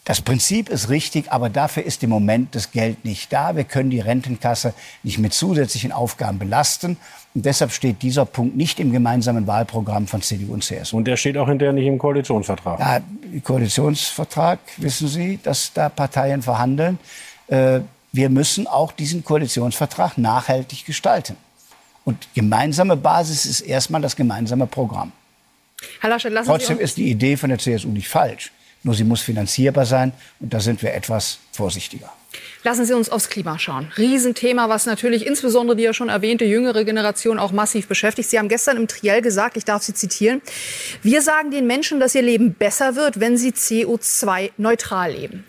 [0.04, 3.56] das Prinzip ist richtig, aber dafür ist im Moment das Geld nicht da.
[3.56, 6.98] Wir können die Rentenkasse nicht mit zusätzlichen Aufgaben belasten.
[7.34, 10.98] Und deshalb steht dieser Punkt nicht im gemeinsamen Wahlprogramm von CDU und CSU.
[10.98, 12.78] Und der steht auch hinterher nicht im Koalitionsvertrag.
[12.78, 13.00] Ja,
[13.42, 16.98] Koalitionsvertrag, wissen Sie, dass da Parteien verhandeln.
[17.46, 17.80] Äh,
[18.12, 21.36] wir müssen auch diesen Koalitionsvertrag nachhaltig gestalten.
[22.04, 25.12] Und gemeinsame Basis ist erstmal das gemeinsame Programm.
[26.00, 28.52] Herr Laschet, lassen Trotzdem Sie ist die Idee von der CSU nicht falsch.
[28.84, 30.12] Nur sie muss finanzierbar sein.
[30.40, 32.12] Und da sind wir etwas vorsichtiger.
[32.64, 33.90] Lassen Sie uns aufs Klima schauen.
[33.96, 38.28] Riesenthema, was natürlich insbesondere die ja schon erwähnte jüngere Generation auch massiv beschäftigt.
[38.28, 40.42] Sie haben gestern im Triell gesagt, ich darf Sie zitieren,
[41.02, 45.44] wir sagen den Menschen, dass ihr Leben besser wird, wenn sie CO2-neutral leben.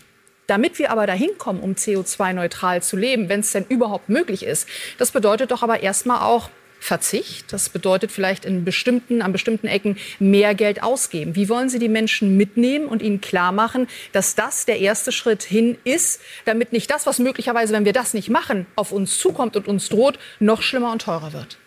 [0.47, 4.67] Damit wir aber dahin kommen, um CO2-neutral zu leben, wenn es denn überhaupt möglich ist,
[4.97, 6.49] das bedeutet doch aber erstmal auch
[6.85, 7.51] Verzicht.
[7.51, 11.35] Das bedeutet vielleicht in bestimmten, an bestimmten Ecken mehr Geld ausgeben.
[11.35, 15.41] Wie wollen Sie die Menschen mitnehmen und ihnen klar machen, dass das der erste Schritt
[15.41, 19.55] hin ist, damit nicht das, was möglicherweise, wenn wir das nicht machen, auf uns zukommt
[19.55, 21.57] und uns droht, noch schlimmer und teurer wird?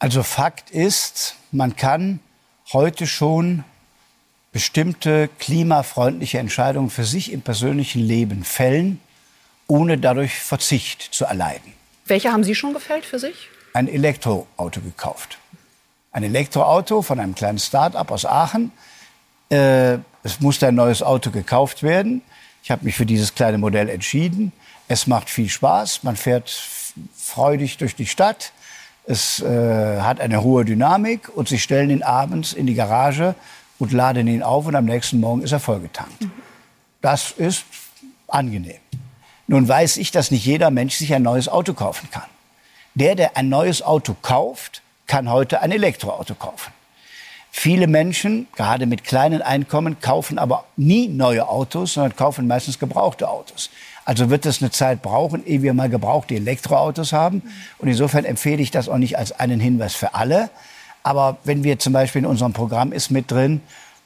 [0.00, 2.18] Also Fakt ist, man kann
[2.72, 3.62] heute schon
[4.50, 8.98] bestimmte klimafreundliche Entscheidungen für sich im persönlichen Leben fällen,
[9.68, 11.72] ohne dadurch Verzicht zu erleiden.
[12.06, 13.51] Welche haben Sie schon gefällt für sich?
[13.74, 15.38] Ein Elektroauto gekauft.
[16.12, 18.72] Ein Elektroauto von einem kleinen Start-up aus Aachen.
[19.50, 22.22] Äh, es musste ein neues Auto gekauft werden.
[22.62, 24.52] Ich habe mich für dieses kleine Modell entschieden.
[24.88, 26.02] Es macht viel Spaß.
[26.02, 26.50] Man fährt
[27.16, 28.52] freudig durch die Stadt.
[29.04, 33.34] Es äh, hat eine hohe Dynamik und Sie stellen ihn abends in die Garage
[33.78, 36.26] und laden ihn auf und am nächsten Morgen ist er vollgetankt.
[37.00, 37.64] Das ist
[38.28, 38.80] angenehm.
[39.48, 42.31] Nun weiß ich, dass nicht jeder Mensch sich ein neues Auto kaufen kann.
[42.94, 46.72] Der, der ein neues Auto kauft, kann heute ein Elektroauto kaufen.
[47.50, 53.28] Viele Menschen, gerade mit kleinen Einkommen, kaufen aber nie neue Autos, sondern kaufen meistens gebrauchte
[53.28, 53.68] Autos.
[54.04, 57.42] Also wird es eine Zeit brauchen, ehe wir mal gebrauchte Elektroautos haben.
[57.78, 60.50] Und insofern empfehle ich das auch nicht als einen Hinweis für alle.
[61.02, 63.60] Aber wenn wir zum Beispiel in unserem Programm ist mit drin,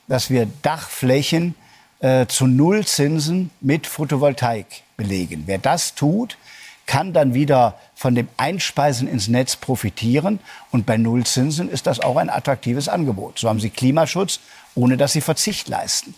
[0.07, 1.55] dass wir Dachflächen
[1.99, 5.43] äh, zu Nullzinsen mit Photovoltaik belegen.
[5.45, 6.37] Wer das tut,
[6.87, 10.39] kann dann wieder von dem Einspeisen ins Netz profitieren.
[10.71, 13.37] Und bei Nullzinsen ist das auch ein attraktives Angebot.
[13.37, 14.39] So haben Sie Klimaschutz,
[14.73, 16.15] ohne dass Sie Verzicht leisten.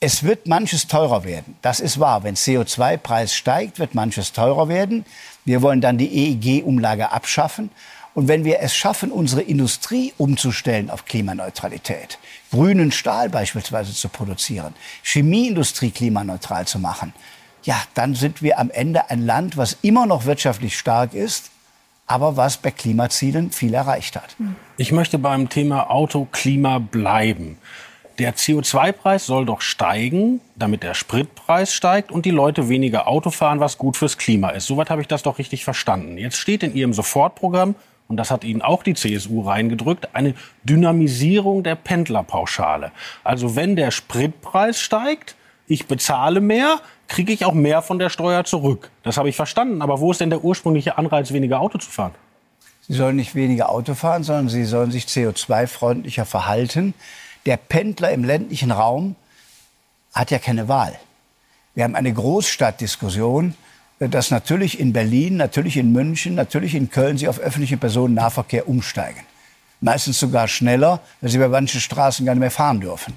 [0.00, 1.56] Es wird manches teurer werden.
[1.62, 2.24] Das ist wahr.
[2.24, 5.04] Wenn CO2-Preis steigt, wird manches teurer werden.
[5.44, 7.70] Wir wollen dann die EEG-Umlage abschaffen.
[8.14, 12.18] Und wenn wir es schaffen, unsere Industrie umzustellen auf Klimaneutralität,
[12.50, 17.12] grünen Stahl beispielsweise zu produzieren, Chemieindustrie klimaneutral zu machen,
[17.64, 21.50] ja, dann sind wir am Ende ein Land, was immer noch wirtschaftlich stark ist,
[22.06, 24.36] aber was bei Klimazielen viel erreicht hat.
[24.76, 27.58] Ich möchte beim Thema Autoklima bleiben.
[28.18, 33.60] Der CO2-Preis soll doch steigen, damit der Spritpreis steigt und die Leute weniger Auto fahren,
[33.60, 34.66] was gut fürs Klima ist.
[34.66, 36.18] Soweit habe ich das doch richtig verstanden.
[36.18, 37.76] Jetzt steht in Ihrem Sofortprogramm
[38.08, 42.92] und das hat Ihnen auch die CSU reingedrückt, eine Dynamisierung der Pendlerpauschale.
[43.24, 45.36] Also wenn der Spritpreis steigt,
[45.70, 48.90] ich bezahle mehr, kriege ich auch mehr von der Steuer zurück.
[49.04, 49.82] Das habe ich verstanden.
[49.82, 52.12] Aber wo ist denn der ursprüngliche Anreiz, weniger Auto zu fahren?
[52.88, 56.92] Sie sollen nicht weniger Auto fahren, sondern sie sollen sich CO2-freundlicher verhalten.
[57.46, 59.14] Der Pendler im ländlichen Raum
[60.12, 60.98] hat ja keine Wahl.
[61.76, 63.54] Wir haben eine Großstadtdiskussion,
[64.00, 69.20] dass natürlich in Berlin, natürlich in München, natürlich in Köln sie auf öffentlichen Personennahverkehr umsteigen.
[69.80, 73.14] Meistens sogar schneller, weil sie bei manchen Straßen gar nicht mehr fahren dürfen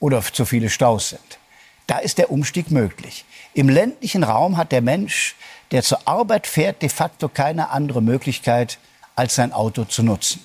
[0.00, 1.38] oder zu viele Staus sind.
[1.86, 3.24] Da ist der Umstieg möglich.
[3.54, 5.34] Im ländlichen Raum hat der Mensch,
[5.70, 8.78] der zur Arbeit fährt, de facto keine andere Möglichkeit,
[9.16, 10.44] als sein Auto zu nutzen.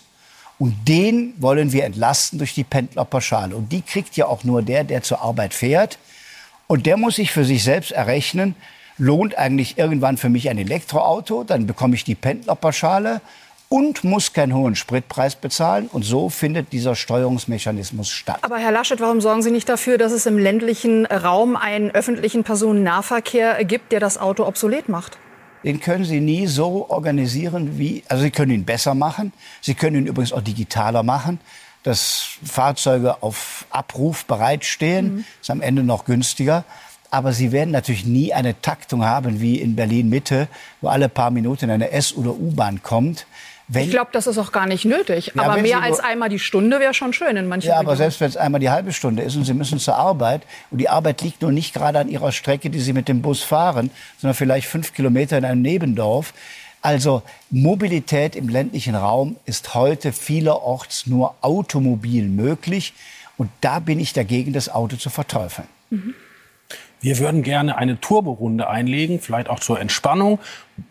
[0.59, 3.55] Und den wollen wir entlasten durch die Pendlerpauschale.
[3.55, 5.99] Und die kriegt ja auch nur der, der zur Arbeit fährt.
[6.65, 8.55] Und der muss sich für sich selbst errechnen,
[8.97, 13.21] lohnt eigentlich irgendwann für mich ein Elektroauto, dann bekomme ich die Pendlerpauschale
[13.69, 15.89] und muss keinen hohen Spritpreis bezahlen.
[15.91, 18.39] Und so findet dieser Steuerungsmechanismus statt.
[18.41, 22.43] Aber Herr Laschet, warum sorgen Sie nicht dafür, dass es im ländlichen Raum einen öffentlichen
[22.43, 25.17] Personennahverkehr gibt, der das Auto obsolet macht?
[25.63, 29.33] den können Sie nie so organisieren wie, also Sie können ihn besser machen.
[29.59, 31.39] Sie können ihn übrigens auch digitaler machen,
[31.83, 35.15] dass Fahrzeuge auf Abruf bereitstehen.
[35.15, 35.25] Mhm.
[35.41, 36.63] Ist am Ende noch günstiger.
[37.09, 40.47] Aber Sie werden natürlich nie eine Taktung haben wie in Berlin Mitte,
[40.79, 43.25] wo alle paar Minuten eine S- oder U-Bahn kommt.
[43.69, 45.33] Wenn, ich glaube, das ist auch gar nicht nötig.
[45.35, 48.21] Ja, aber mehr als einmal die Stunde wäre schon schön in manchen Ja, aber selbst
[48.21, 51.21] wenn es einmal die halbe Stunde ist und Sie müssen zur Arbeit und die Arbeit
[51.21, 54.67] liegt nur nicht gerade an Ihrer Strecke, die Sie mit dem Bus fahren, sondern vielleicht
[54.67, 56.33] fünf Kilometer in einem Nebendorf.
[56.81, 62.93] Also Mobilität im ländlichen Raum ist heute vielerorts nur automobil möglich.
[63.35, 65.67] Und da bin ich dagegen, das Auto zu verteufeln.
[65.89, 66.15] Mhm.
[66.99, 70.39] Wir würden gerne eine Turborunde einlegen, vielleicht auch zur Entspannung.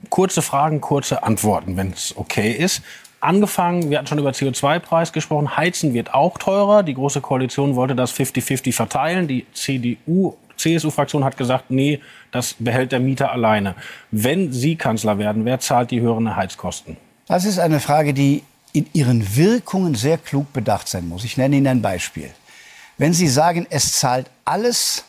[0.09, 2.83] Kurze Fragen, kurze Antworten, wenn es okay ist.
[3.21, 6.83] Angefangen, wir hatten schon über CO2-Preis gesprochen, Heizen wird auch teurer.
[6.83, 9.27] Die Große Koalition wollte das 50-50 verteilen.
[9.27, 13.75] Die CDU, CSU-Fraktion hat gesagt, nee, das behält der Mieter alleine.
[14.11, 16.97] Wenn Sie Kanzler werden, wer zahlt die höheren Heizkosten?
[17.27, 21.25] Das ist eine Frage, die in ihren Wirkungen sehr klug bedacht sein muss.
[21.25, 22.31] Ich nenne Ihnen ein Beispiel.
[22.99, 25.06] Wenn Sie sagen, es zahlt alles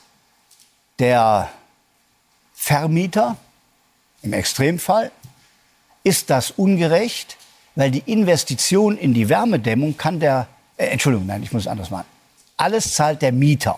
[0.99, 1.49] der
[2.53, 3.37] Vermieter,
[4.23, 5.11] im Extremfall,
[6.03, 7.37] ist das ungerecht,
[7.75, 11.91] weil die Investition in die Wärmedämmung kann der, äh, Entschuldigung, nein, ich muss es anders
[11.91, 12.07] machen.
[12.57, 13.77] Alles zahlt der Mieter.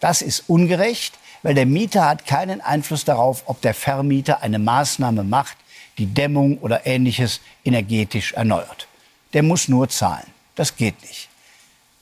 [0.00, 5.24] Das ist ungerecht, weil der Mieter hat keinen Einfluss darauf, ob der Vermieter eine Maßnahme
[5.24, 5.56] macht,
[5.98, 8.88] die Dämmung oder ähnliches energetisch erneuert.
[9.32, 10.26] Der muss nur zahlen.
[10.54, 11.28] Das geht nicht.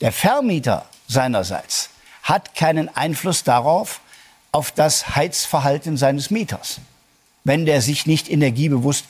[0.01, 1.91] Der Vermieter seinerseits
[2.23, 4.01] hat keinen Einfluss darauf,
[4.53, 6.81] auf das Heizverhalten seines Mieters.
[7.45, 9.07] Wenn der sich nicht energiebewusst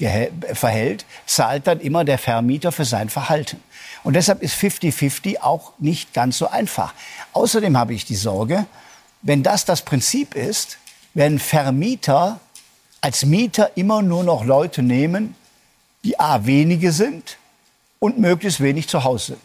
[0.55, 3.61] verhält, zahlt dann immer der Vermieter für sein Verhalten.
[4.05, 6.95] Und deshalb ist 50-50 auch nicht ganz so einfach.
[7.35, 8.67] Außerdem habe ich die Sorge,
[9.21, 10.79] wenn das das Prinzip ist,
[11.15, 12.41] werden Vermieter
[13.03, 15.35] als Mieter immer nur noch Leute nehmen,
[16.05, 17.37] die a wenige sind
[17.99, 19.41] und möglichst wenig zu Hause sind.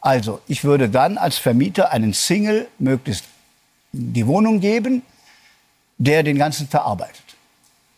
[0.00, 3.24] Also, ich würde dann als Vermieter einen Single möglichst
[3.92, 5.02] die Wohnung geben,
[5.98, 7.22] der den ganzen Tag arbeitet.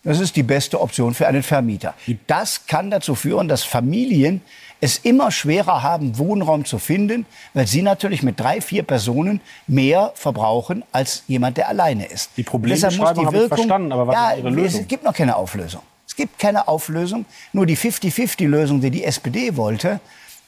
[0.07, 1.95] Das ist die beste Option für einen Vermieter.
[2.29, 4.41] Das kann dazu führen, dass Familien
[4.81, 10.13] es immer schwerer haben, Wohnraum zu finden, weil sie natürlich mit drei, vier Personen mehr
[10.15, 12.31] verbrauchen als jemand, der alleine ist.
[12.37, 14.81] Die Problembeschreibung habe ich verstanden, aber was ja, ist Ihre Lösung?
[14.83, 15.83] Es gibt noch keine Auflösung.
[16.07, 17.25] Es gibt keine Auflösung.
[17.53, 19.99] Nur die 50-50-Lösung, die die SPD wollte,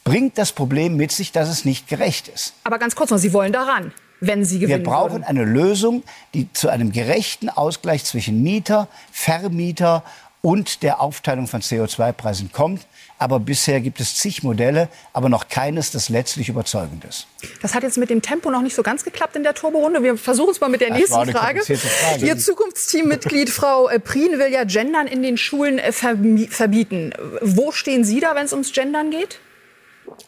[0.04, 2.54] bringt das Problem mit sich, dass es nicht gerecht ist.
[2.62, 5.24] Aber ganz kurz noch, Sie wollen daran wenn sie gewinnen Wir brauchen würden.
[5.24, 6.02] eine Lösung,
[6.35, 10.02] die zu einem gerechten Ausgleich zwischen Mieter, Vermieter
[10.40, 12.87] und der Aufteilung von CO2-Preisen kommt.
[13.20, 17.26] Aber bisher gibt es zig Modelle, aber noch keines, das letztlich überzeugend ist.
[17.61, 20.04] Das hat jetzt mit dem Tempo noch nicht so ganz geklappt in der Turborunde.
[20.04, 21.62] Wir versuchen es mal mit der Das nächsten Frage.
[21.62, 22.24] Frage.
[22.24, 27.12] Ihr Zukunftsteammitglied Frau äh, Prien will ja Gendern in den Schulen äh, verbieten.
[27.42, 29.40] Wo stehen Sie da, wenn es ums Gendern geht?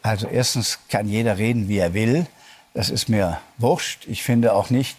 [0.03, 2.27] Also erstens kann jeder reden, wie er will.
[2.73, 4.05] Das ist mir wurscht.
[4.07, 4.95] Ich finde auch nicht,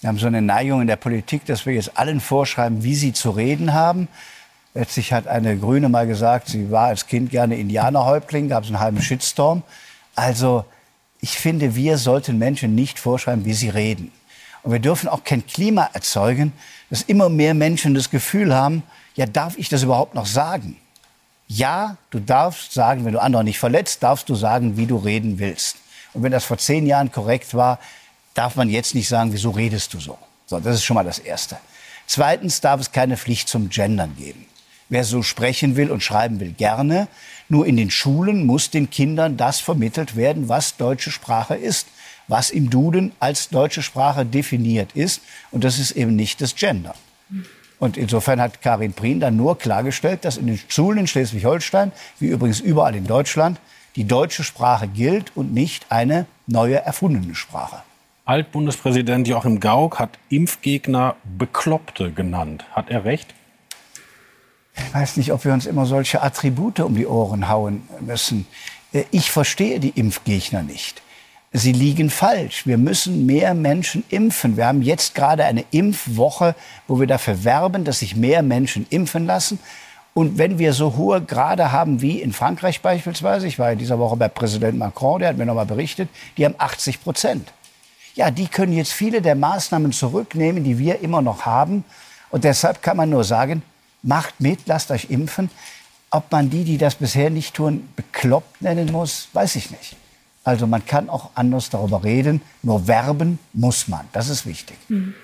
[0.00, 3.14] wir haben so eine Neigung in der Politik, dass wir jetzt allen vorschreiben, wie sie
[3.14, 4.08] zu reden haben.
[4.74, 8.80] Letztlich hat eine Grüne mal gesagt, sie war als Kind gerne Indianerhäuptling, gab es einen
[8.80, 9.62] halben Shitstorm.
[10.14, 10.64] Also
[11.20, 14.12] ich finde, wir sollten Menschen nicht vorschreiben, wie sie reden.
[14.62, 16.52] Und wir dürfen auch kein Klima erzeugen,
[16.90, 18.82] dass immer mehr Menschen das Gefühl haben,
[19.14, 20.76] ja, darf ich das überhaupt noch sagen?
[21.46, 25.38] Ja, du darfst sagen, wenn du andere nicht verletzt, darfst du sagen, wie du reden
[25.38, 25.76] willst.
[26.14, 27.78] Und wenn das vor zehn Jahren korrekt war,
[28.34, 30.18] darf man jetzt nicht sagen, wieso redest du so?
[30.46, 31.58] So, das ist schon mal das Erste.
[32.06, 34.46] Zweitens darf es keine Pflicht zum Gendern geben.
[34.88, 37.08] Wer so sprechen will und schreiben will, gerne.
[37.48, 41.88] Nur in den Schulen muss den Kindern das vermittelt werden, was deutsche Sprache ist,
[42.28, 45.22] was im Duden als deutsche Sprache definiert ist.
[45.50, 46.94] Und das ist eben nicht das Gender.
[47.78, 52.28] Und insofern hat Karin Prien dann nur klargestellt, dass in den Schulen in Schleswig-Holstein, wie
[52.28, 53.58] übrigens überall in Deutschland,
[53.96, 57.82] die deutsche Sprache gilt und nicht eine neue erfundene Sprache.
[58.24, 62.64] Altbundespräsident Joachim Gauck hat Impfgegner Bekloppte genannt.
[62.72, 63.34] Hat er recht?
[64.76, 68.46] Ich weiß nicht, ob wir uns immer solche Attribute um die Ohren hauen müssen.
[68.92, 71.02] Äh, ich verstehe die Impfgegner nicht.
[71.52, 72.66] Sie liegen falsch.
[72.66, 74.56] Wir müssen mehr Menschen impfen.
[74.56, 76.56] Wir haben jetzt gerade eine Impfwoche,
[76.88, 79.60] wo wir dafür werben, dass sich mehr Menschen impfen lassen.
[80.14, 83.98] Und wenn wir so hohe Grade haben wie in Frankreich beispielsweise, ich war ja dieser
[83.98, 87.52] Woche bei Präsident Macron, der hat mir noch mal berichtet, die haben 80 Prozent.
[88.14, 91.82] Ja, die können jetzt viele der Maßnahmen zurücknehmen, die wir immer noch haben.
[92.30, 93.62] Und deshalb kann man nur sagen,
[94.02, 95.50] macht mit, lasst euch impfen.
[96.10, 99.96] Ob man die, die das bisher nicht tun, bekloppt nennen muss, weiß ich nicht.
[100.46, 104.06] Also man kann auch anders darüber reden, nur werben muss man.
[104.12, 104.76] Das ist wichtig.
[104.88, 105.14] Mhm.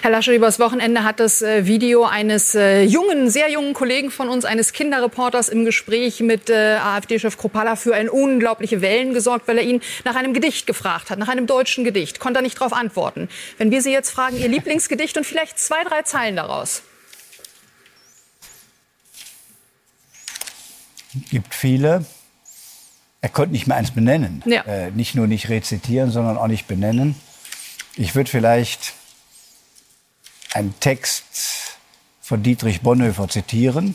[0.00, 4.30] Herr Lasche, übers Wochenende hat das äh, Video eines äh, jungen, sehr jungen Kollegen von
[4.30, 9.58] uns, eines Kinderreporters im Gespräch mit äh, AfD-Chef Kropala für ein unglaubliche Wellen gesorgt, weil
[9.58, 12.18] er ihn nach einem Gedicht gefragt hat, nach einem deutschen Gedicht.
[12.18, 13.28] Konnte er nicht darauf antworten.
[13.58, 16.82] Wenn wir Sie jetzt fragen, Ihr Lieblingsgedicht und vielleicht zwei, drei Zeilen daraus.
[21.30, 22.06] Gibt viele.
[23.20, 24.42] Er konnte nicht mehr eins benennen.
[24.46, 24.62] Ja.
[24.62, 27.14] Äh, nicht nur nicht rezitieren, sondern auch nicht benennen.
[27.96, 28.94] Ich würde vielleicht
[30.54, 31.76] einen Text
[32.20, 33.94] von Dietrich Bonhoeffer zitieren.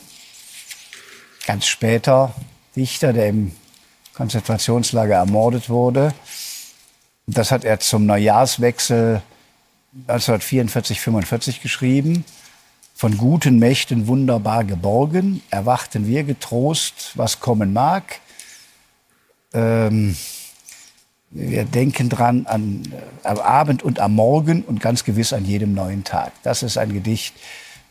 [1.47, 2.33] Ganz später
[2.75, 3.51] Dichter, der im
[4.13, 6.13] Konzentrationslager ermordet wurde.
[7.27, 9.21] Das hat er zum Neujahrswechsel
[10.07, 12.25] 1944, 45 geschrieben.
[12.93, 18.21] Von guten Mächten wunderbar geborgen, erwarten wir getrost, was kommen mag.
[19.55, 20.15] Ähm,
[21.31, 25.73] wir denken dran an, äh, am Abend und am Morgen und ganz gewiss an jedem
[25.73, 26.31] neuen Tag.
[26.43, 27.35] Das ist ein Gedicht,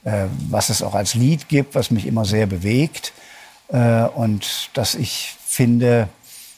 [0.04, 3.12] äh, was es auch als Lied gibt, was mich immer sehr bewegt
[3.68, 6.08] äh, und das ich finde,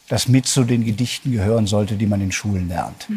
[0.09, 3.09] das mit zu den Gedichten gehören sollte, die man in Schulen lernt.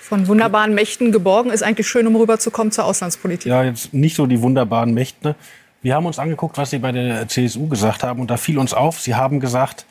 [0.00, 3.46] Von wunderbaren Mächten geborgen ist eigentlich schön, um rüberzukommen zur Auslandspolitik.
[3.46, 5.34] Ja, jetzt nicht so die wunderbaren Mächte.
[5.82, 8.72] Wir haben uns angeguckt, was Sie bei der CSU gesagt haben und da fiel uns
[8.72, 9.86] auf, Sie haben gesagt,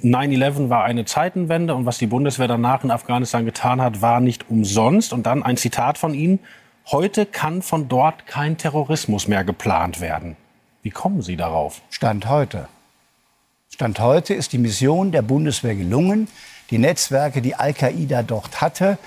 [0.00, 4.48] 9-11 war eine Zeitenwende und was die Bundeswehr danach in Afghanistan getan hat, war nicht
[4.48, 5.12] umsonst.
[5.12, 6.38] Und dann ein Zitat von Ihnen.
[6.90, 10.36] Heute kann von dort kein Terrorismus mehr geplant werden.
[10.82, 11.80] Wie kommen Sie darauf?
[11.90, 12.68] Stand heute.
[13.70, 16.28] Stand heute ist die Mission der Bundeswehr gelungen.
[16.70, 18.98] Die Netzwerke, die Al-Qaida dort hatte,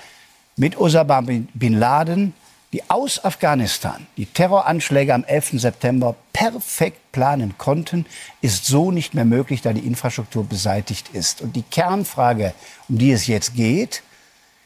[0.56, 2.32] mit Osama bin Laden
[2.72, 5.60] die aus Afghanistan die Terroranschläge am 11.
[5.60, 8.06] September perfekt planen konnten,
[8.40, 11.40] ist so nicht mehr möglich, da die Infrastruktur beseitigt ist.
[11.40, 12.54] Und die Kernfrage,
[12.88, 14.02] um die es jetzt geht,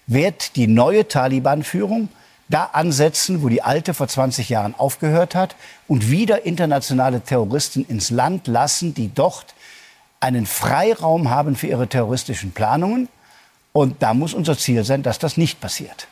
[0.06, 2.08] wird die neue Taliban-Führung
[2.48, 5.54] da ansetzen, wo die alte vor 20 Jahren aufgehört hat
[5.86, 9.54] und wieder internationale Terroristen ins Land lassen, die dort
[10.18, 13.08] einen Freiraum haben für ihre terroristischen Planungen.
[13.72, 16.08] Und da muss unser Ziel sein, dass das nicht passiert.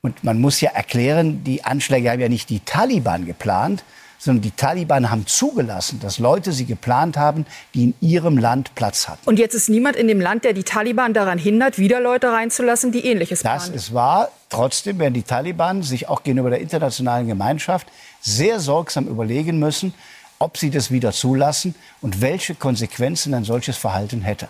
[0.00, 3.82] Und man muss ja erklären, die Anschläge haben ja nicht die Taliban geplant,
[4.18, 9.08] sondern die Taliban haben zugelassen, dass Leute sie geplant haben, die in ihrem Land Platz
[9.08, 9.20] hatten.
[9.28, 12.92] Und jetzt ist niemand in dem Land, der die Taliban daran hindert, wieder Leute reinzulassen,
[12.92, 13.58] die Ähnliches planen.
[13.58, 14.30] Das ist wahr.
[14.50, 17.88] Trotzdem werden die Taliban sich auch gegenüber der internationalen Gemeinschaft
[18.20, 19.94] sehr sorgsam überlegen müssen,
[20.38, 24.48] ob sie das wieder zulassen und welche Konsequenzen ein solches Verhalten hätte.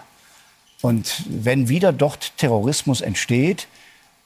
[0.82, 3.66] Und wenn wieder dort Terrorismus entsteht,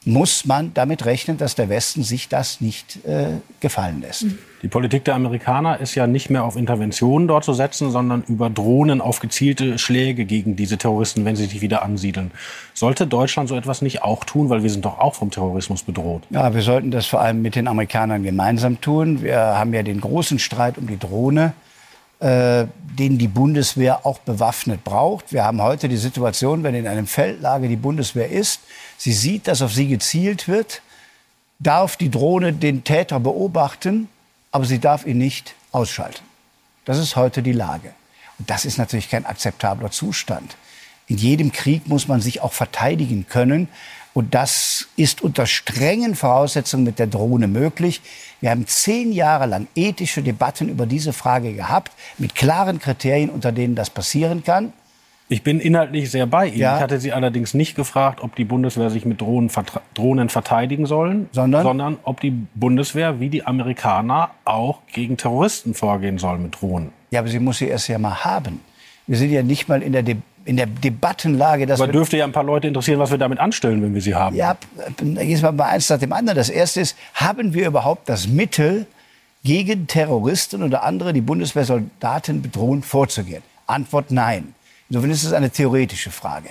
[0.05, 4.27] muss man damit rechnen, dass der Westen sich das nicht äh, gefallen lässt.
[4.63, 8.51] Die Politik der Amerikaner ist ja nicht mehr auf Interventionen dort zu setzen, sondern über
[8.51, 12.31] Drohnen auf gezielte Schläge gegen diese Terroristen, wenn sie sich wieder ansiedeln.
[12.75, 16.23] Sollte Deutschland so etwas nicht auch tun, weil wir sind doch auch vom Terrorismus bedroht?
[16.31, 19.23] Ja, wir sollten das vor allem mit den Amerikanern gemeinsam tun.
[19.23, 21.55] Wir haben ja den großen Streit um die Drohne
[22.23, 22.69] äh,
[22.99, 25.33] den die Bundeswehr auch bewaffnet braucht.
[25.33, 28.61] Wir haben heute die Situation, wenn in einem Feldlager die Bundeswehr ist,
[28.97, 30.83] sie sieht, dass auf sie gezielt wird,
[31.59, 34.09] darf die Drohne den Täter beobachten,
[34.53, 36.23] aber sie darf ihn nicht ausschalten.
[36.85, 37.93] Das ist heute die Lage.
[38.39, 40.57] Und das ist natürlich kein akzeptabler Zustand.
[41.09, 43.69] In jedem Krieg muss man sich auch verteidigen können.
[44.15, 48.01] Und das ist unter strengen Voraussetzungen mit der Drohne möglich.
[48.41, 53.53] Wir haben zehn Jahre lang ethische Debatten über diese Frage gehabt, mit klaren Kriterien, unter
[53.53, 54.73] denen das passieren kann.
[55.29, 56.59] Ich bin inhaltlich sehr bei Ihnen.
[56.59, 56.77] Ja.
[56.77, 59.51] Ich hatte Sie allerdings nicht gefragt, ob die Bundeswehr sich mit Drohnen,
[59.95, 61.63] Drohnen verteidigen sollen, sondern?
[61.63, 66.93] sondern ob die Bundeswehr wie die Amerikaner auch gegen Terroristen vorgehen soll mit Drohnen.
[67.11, 68.61] Ja, aber sie muss sie erst ja mal haben.
[69.07, 71.67] Wir sind ja nicht mal in der, De in der Debattenlage.
[71.67, 74.15] Dass aber dürfte ja ein paar Leute interessieren, was wir damit anstellen, wenn wir sie
[74.15, 74.37] haben.
[74.37, 74.57] Ja,
[75.01, 76.37] jetzt mal eins nach dem anderen.
[76.37, 78.87] Das erste ist, haben wir überhaupt das Mittel,
[79.45, 83.43] gegen Terroristen oder andere, die Bundeswehrsoldaten bedrohen, vorzugehen?
[83.67, 84.55] Antwort nein.
[84.89, 86.51] Insofern ist es eine theoretische Frage.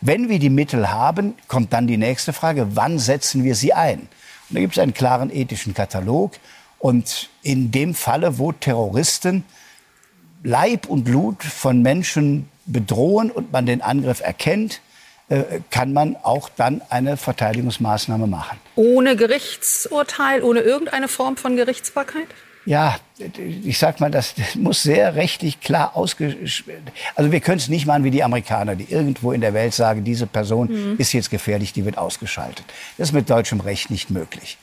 [0.00, 4.00] Wenn wir die Mittel haben, kommt dann die nächste Frage, wann setzen wir sie ein?
[4.00, 6.32] Und da gibt es einen klaren ethischen Katalog.
[6.78, 9.44] Und in dem Falle, wo Terroristen
[10.42, 14.80] Leib und Blut von Menschen bedrohen und man den Angriff erkennt,
[15.28, 18.58] äh, kann man auch dann eine Verteidigungsmaßnahme machen.
[18.76, 22.28] Ohne Gerichtsurteil, ohne irgendeine Form von Gerichtsbarkeit?
[22.64, 22.96] Ja,
[23.36, 26.82] ich sag mal, das muss sehr rechtlich klar ausgespielt.
[27.16, 30.04] Also wir können es nicht machen wie die Amerikaner, die irgendwo in der Welt sagen,
[30.04, 30.94] diese Person mhm.
[30.98, 32.64] ist jetzt gefährlich, die wird ausgeschaltet.
[32.98, 34.58] Das ist mit deutschem Recht nicht möglich.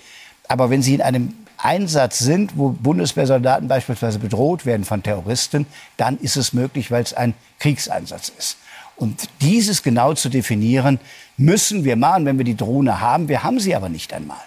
[0.48, 5.66] Aber wenn Sie in einem Einsatz sind, wo Bundeswehrsoldaten beispielsweise bedroht werden von Terroristen,
[5.98, 8.58] dann ist es möglich, weil es ein Kriegseinsatz ist.
[8.96, 11.00] Und dieses genau zu definieren,
[11.38, 13.30] müssen wir machen, wenn wir die Drohne haben.
[13.30, 14.42] Wir haben sie aber nicht einmal.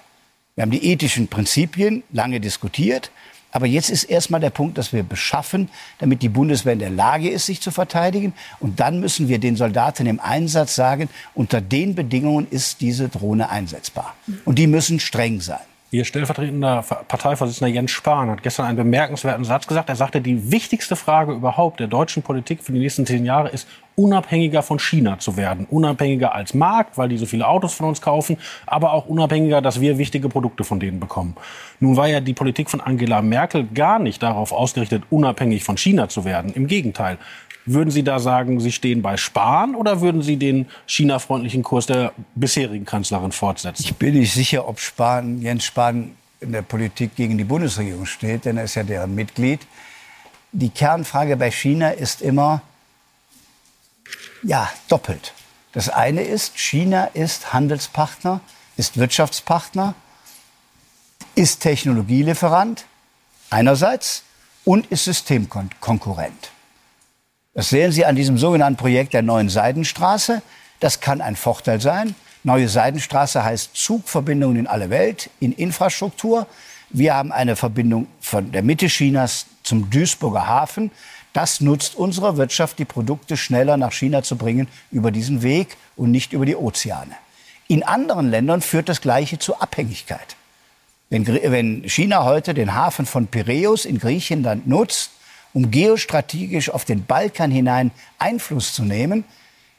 [0.55, 3.11] Wir haben die ethischen Prinzipien lange diskutiert.
[3.51, 7.29] Aber jetzt ist erstmal der Punkt, dass wir beschaffen, damit die Bundeswehr in der Lage
[7.29, 8.33] ist, sich zu verteidigen.
[8.61, 13.51] Und dann müssen wir den Soldaten im Einsatz sagen, unter den Bedingungen ist diese Drohne
[13.51, 14.15] einsetzbar.
[14.47, 15.61] Und die müssen streng sein.
[15.95, 19.91] Ihr stellvertretender Parteivorsitzender Jens Spahn hat gestern einen bemerkenswerten Satz gesagt.
[19.91, 23.69] Er sagte, die wichtigste Frage überhaupt der deutschen Politik für die nächsten zehn Jahre ist,
[23.95, 25.67] unabhängiger von China zu werden.
[25.69, 29.83] Unabhängiger als Markt, weil die so viele Autos von uns kaufen, aber auch unabhängiger, dass
[29.83, 31.37] wir wichtige Produkte von denen bekommen.
[31.79, 36.09] Nun war ja die Politik von Angela Merkel gar nicht darauf ausgerichtet, unabhängig von China
[36.09, 36.55] zu werden.
[36.55, 37.19] Im Gegenteil.
[37.65, 42.13] Würden Sie da sagen, Sie stehen bei Spahn oder würden Sie den China-freundlichen Kurs der
[42.35, 43.83] bisherigen Kanzlerin fortsetzen?
[43.85, 48.47] Ich bin nicht sicher, ob Spahn, Jens Spahn in der Politik gegen die Bundesregierung steht,
[48.47, 49.61] denn er ist ja deren Mitglied.
[50.51, 52.63] Die Kernfrage bei China ist immer,
[54.43, 55.33] ja, doppelt.
[55.73, 58.41] Das eine ist, China ist Handelspartner,
[58.77, 59.95] ist Wirtschaftspartner,
[61.37, 62.85] ist Technologielieferant
[63.51, 64.25] einerseits
[64.65, 66.51] und ist Systemkonkurrent.
[67.55, 70.41] Das sehen Sie an diesem sogenannten Projekt der neuen Seidenstraße.
[70.81, 72.15] Das kann ein Vorteil sein.
[72.45, 76.47] Neue Seidenstraße heißt Zugverbindungen in alle Welt, in Infrastruktur.
[76.91, 80.91] Wir haben eine Verbindung von der Mitte Chinas zum Duisburger Hafen.
[81.35, 86.11] Das nutzt unserer Wirtschaft, die Produkte schneller nach China zu bringen über diesen Weg und
[86.11, 87.15] nicht über die Ozeane.
[87.69, 90.37] In anderen Ländern führt das Gleiche zu Abhängigkeit.
[91.11, 95.11] Wenn, China heute den Hafen von Piräus in Griechenland nutzt,
[95.53, 99.25] um geostrategisch auf den Balkan hinein Einfluss zu nehmen,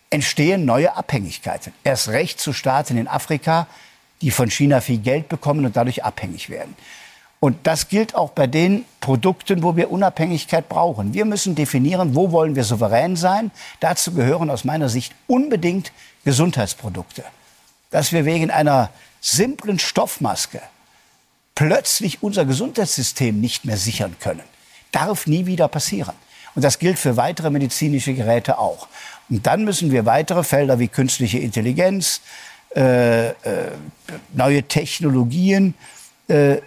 [0.09, 1.73] entstehen neue Abhängigkeiten.
[1.83, 3.67] Erst recht zu Staaten in Afrika,
[4.21, 6.75] die von China viel Geld bekommen und dadurch abhängig werden.
[7.39, 11.13] Und das gilt auch bei den Produkten, wo wir Unabhängigkeit brauchen.
[11.13, 13.51] Wir müssen definieren, wo wollen wir souverän sein.
[13.81, 15.91] Dazu gehören aus meiner Sicht unbedingt
[16.23, 17.25] Gesundheitsprodukte.
[17.89, 20.61] Dass wir wegen einer simplen Stoffmaske
[21.53, 24.43] plötzlich unser Gesundheitssystem nicht mehr sichern können
[24.93, 26.15] darf nie wieder passieren.
[26.55, 28.87] Und das gilt für weitere medizinische Geräte auch.
[29.29, 32.21] Und dann müssen wir weitere Felder wie künstliche Intelligenz,
[32.75, 33.33] äh, äh,
[34.33, 35.73] neue Technologien,
[36.27, 36.57] äh,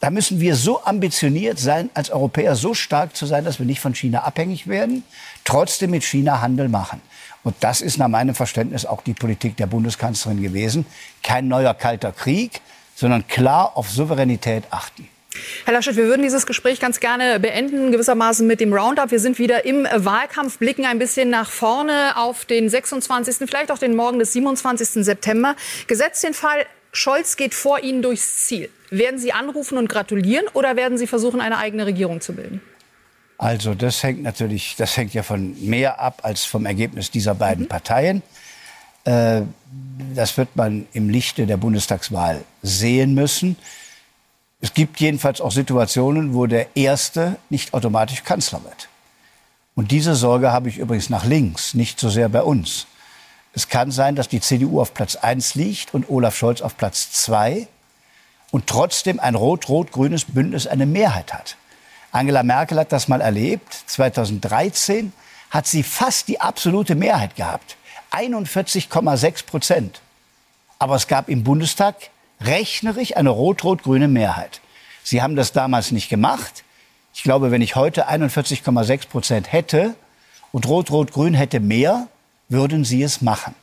[0.00, 3.80] da müssen wir so ambitioniert sein, als Europäer so stark zu sein, dass wir nicht
[3.80, 5.04] von China abhängig werden,
[5.44, 7.00] trotzdem mit China Handel machen.
[7.42, 10.84] Und das ist nach meinem Verständnis auch die Politik der Bundeskanzlerin gewesen.
[11.22, 12.60] Kein neuer kalter Krieg,
[12.94, 15.08] sondern klar auf Souveränität achten.
[15.64, 19.10] Herr Laschet, wir würden dieses Gespräch ganz gerne beenden, gewissermaßen mit dem Roundup.
[19.10, 23.78] Wir sind wieder im Wahlkampf, blicken ein bisschen nach vorne auf den 26., vielleicht auch
[23.78, 25.04] den Morgen des 27.
[25.04, 25.56] September.
[25.86, 28.70] Gesetzt den Fall, Scholz geht vor Ihnen durchs Ziel.
[28.90, 32.60] Werden Sie anrufen und gratulieren oder werden Sie versuchen, eine eigene Regierung zu bilden?
[33.38, 37.64] Also das hängt natürlich, das hängt ja von mehr ab als vom Ergebnis dieser beiden
[37.64, 37.68] mhm.
[37.68, 38.22] Parteien.
[39.04, 39.42] Äh,
[40.14, 43.56] das wird man im Lichte der Bundestagswahl sehen müssen.
[44.60, 48.88] Es gibt jedenfalls auch Situationen, wo der Erste nicht automatisch Kanzler wird.
[49.74, 52.86] Und diese Sorge habe ich übrigens nach links, nicht so sehr bei uns.
[53.52, 57.12] Es kann sein, dass die CDU auf Platz 1 liegt und Olaf Scholz auf Platz
[57.12, 57.68] 2
[58.50, 61.56] und trotzdem ein rot-rot-grünes Bündnis eine Mehrheit hat.
[62.12, 63.84] Angela Merkel hat das mal erlebt.
[63.86, 65.12] 2013
[65.50, 67.76] hat sie fast die absolute Mehrheit gehabt.
[68.12, 70.00] 41,6 Prozent.
[70.78, 71.96] Aber es gab im Bundestag
[72.40, 74.60] rechnerisch eine rot-rot-grüne Mehrheit.
[75.02, 76.64] Sie haben das damals nicht gemacht.
[77.14, 79.94] Ich glaube, wenn ich heute 41,6 Prozent hätte
[80.52, 82.08] und Rot-Rot-Grün hätte mehr,
[82.48, 83.54] würden sie es machen.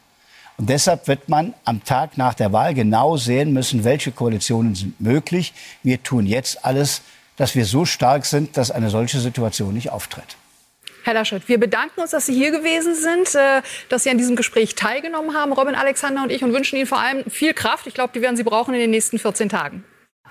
[0.58, 5.00] Und deshalb wird man am Tag nach der Wahl genau sehen müssen, welche Koalitionen sind
[5.02, 5.54] möglich.
[5.82, 7.02] Wir tun jetzt alles,
[7.38, 10.38] dass wir so stark sind, dass eine solche Situation nicht auftritt.
[11.04, 14.38] Herr Laschet, wir bedanken uns, dass Sie hier gewesen sind, äh, dass Sie an diesem
[14.38, 17.88] Gespräch teilgenommen haben, Robin Alexander und ich, und wünschen Ihnen vor allem viel Kraft.
[17.88, 19.84] Ich glaube, die werden Sie brauchen in den nächsten 14 Tagen.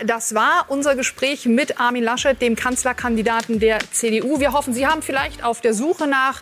[0.03, 4.41] Das war unser Gespräch mit Armin Laschet, dem Kanzlerkandidaten der CDU.
[4.41, 6.41] Wir hoffen, Sie haben vielleicht auf der Suche nach,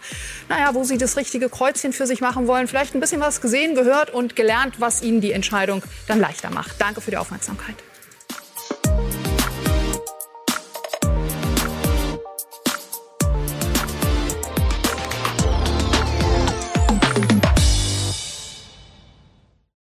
[0.49, 3.75] naja, wo Sie das richtige Kreuzchen für sich machen wollen, vielleicht ein bisschen was gesehen,
[3.75, 6.81] gehört und gelernt, was Ihnen die Entscheidung dann leichter macht.
[6.81, 7.75] Danke für die Aufmerksamkeit.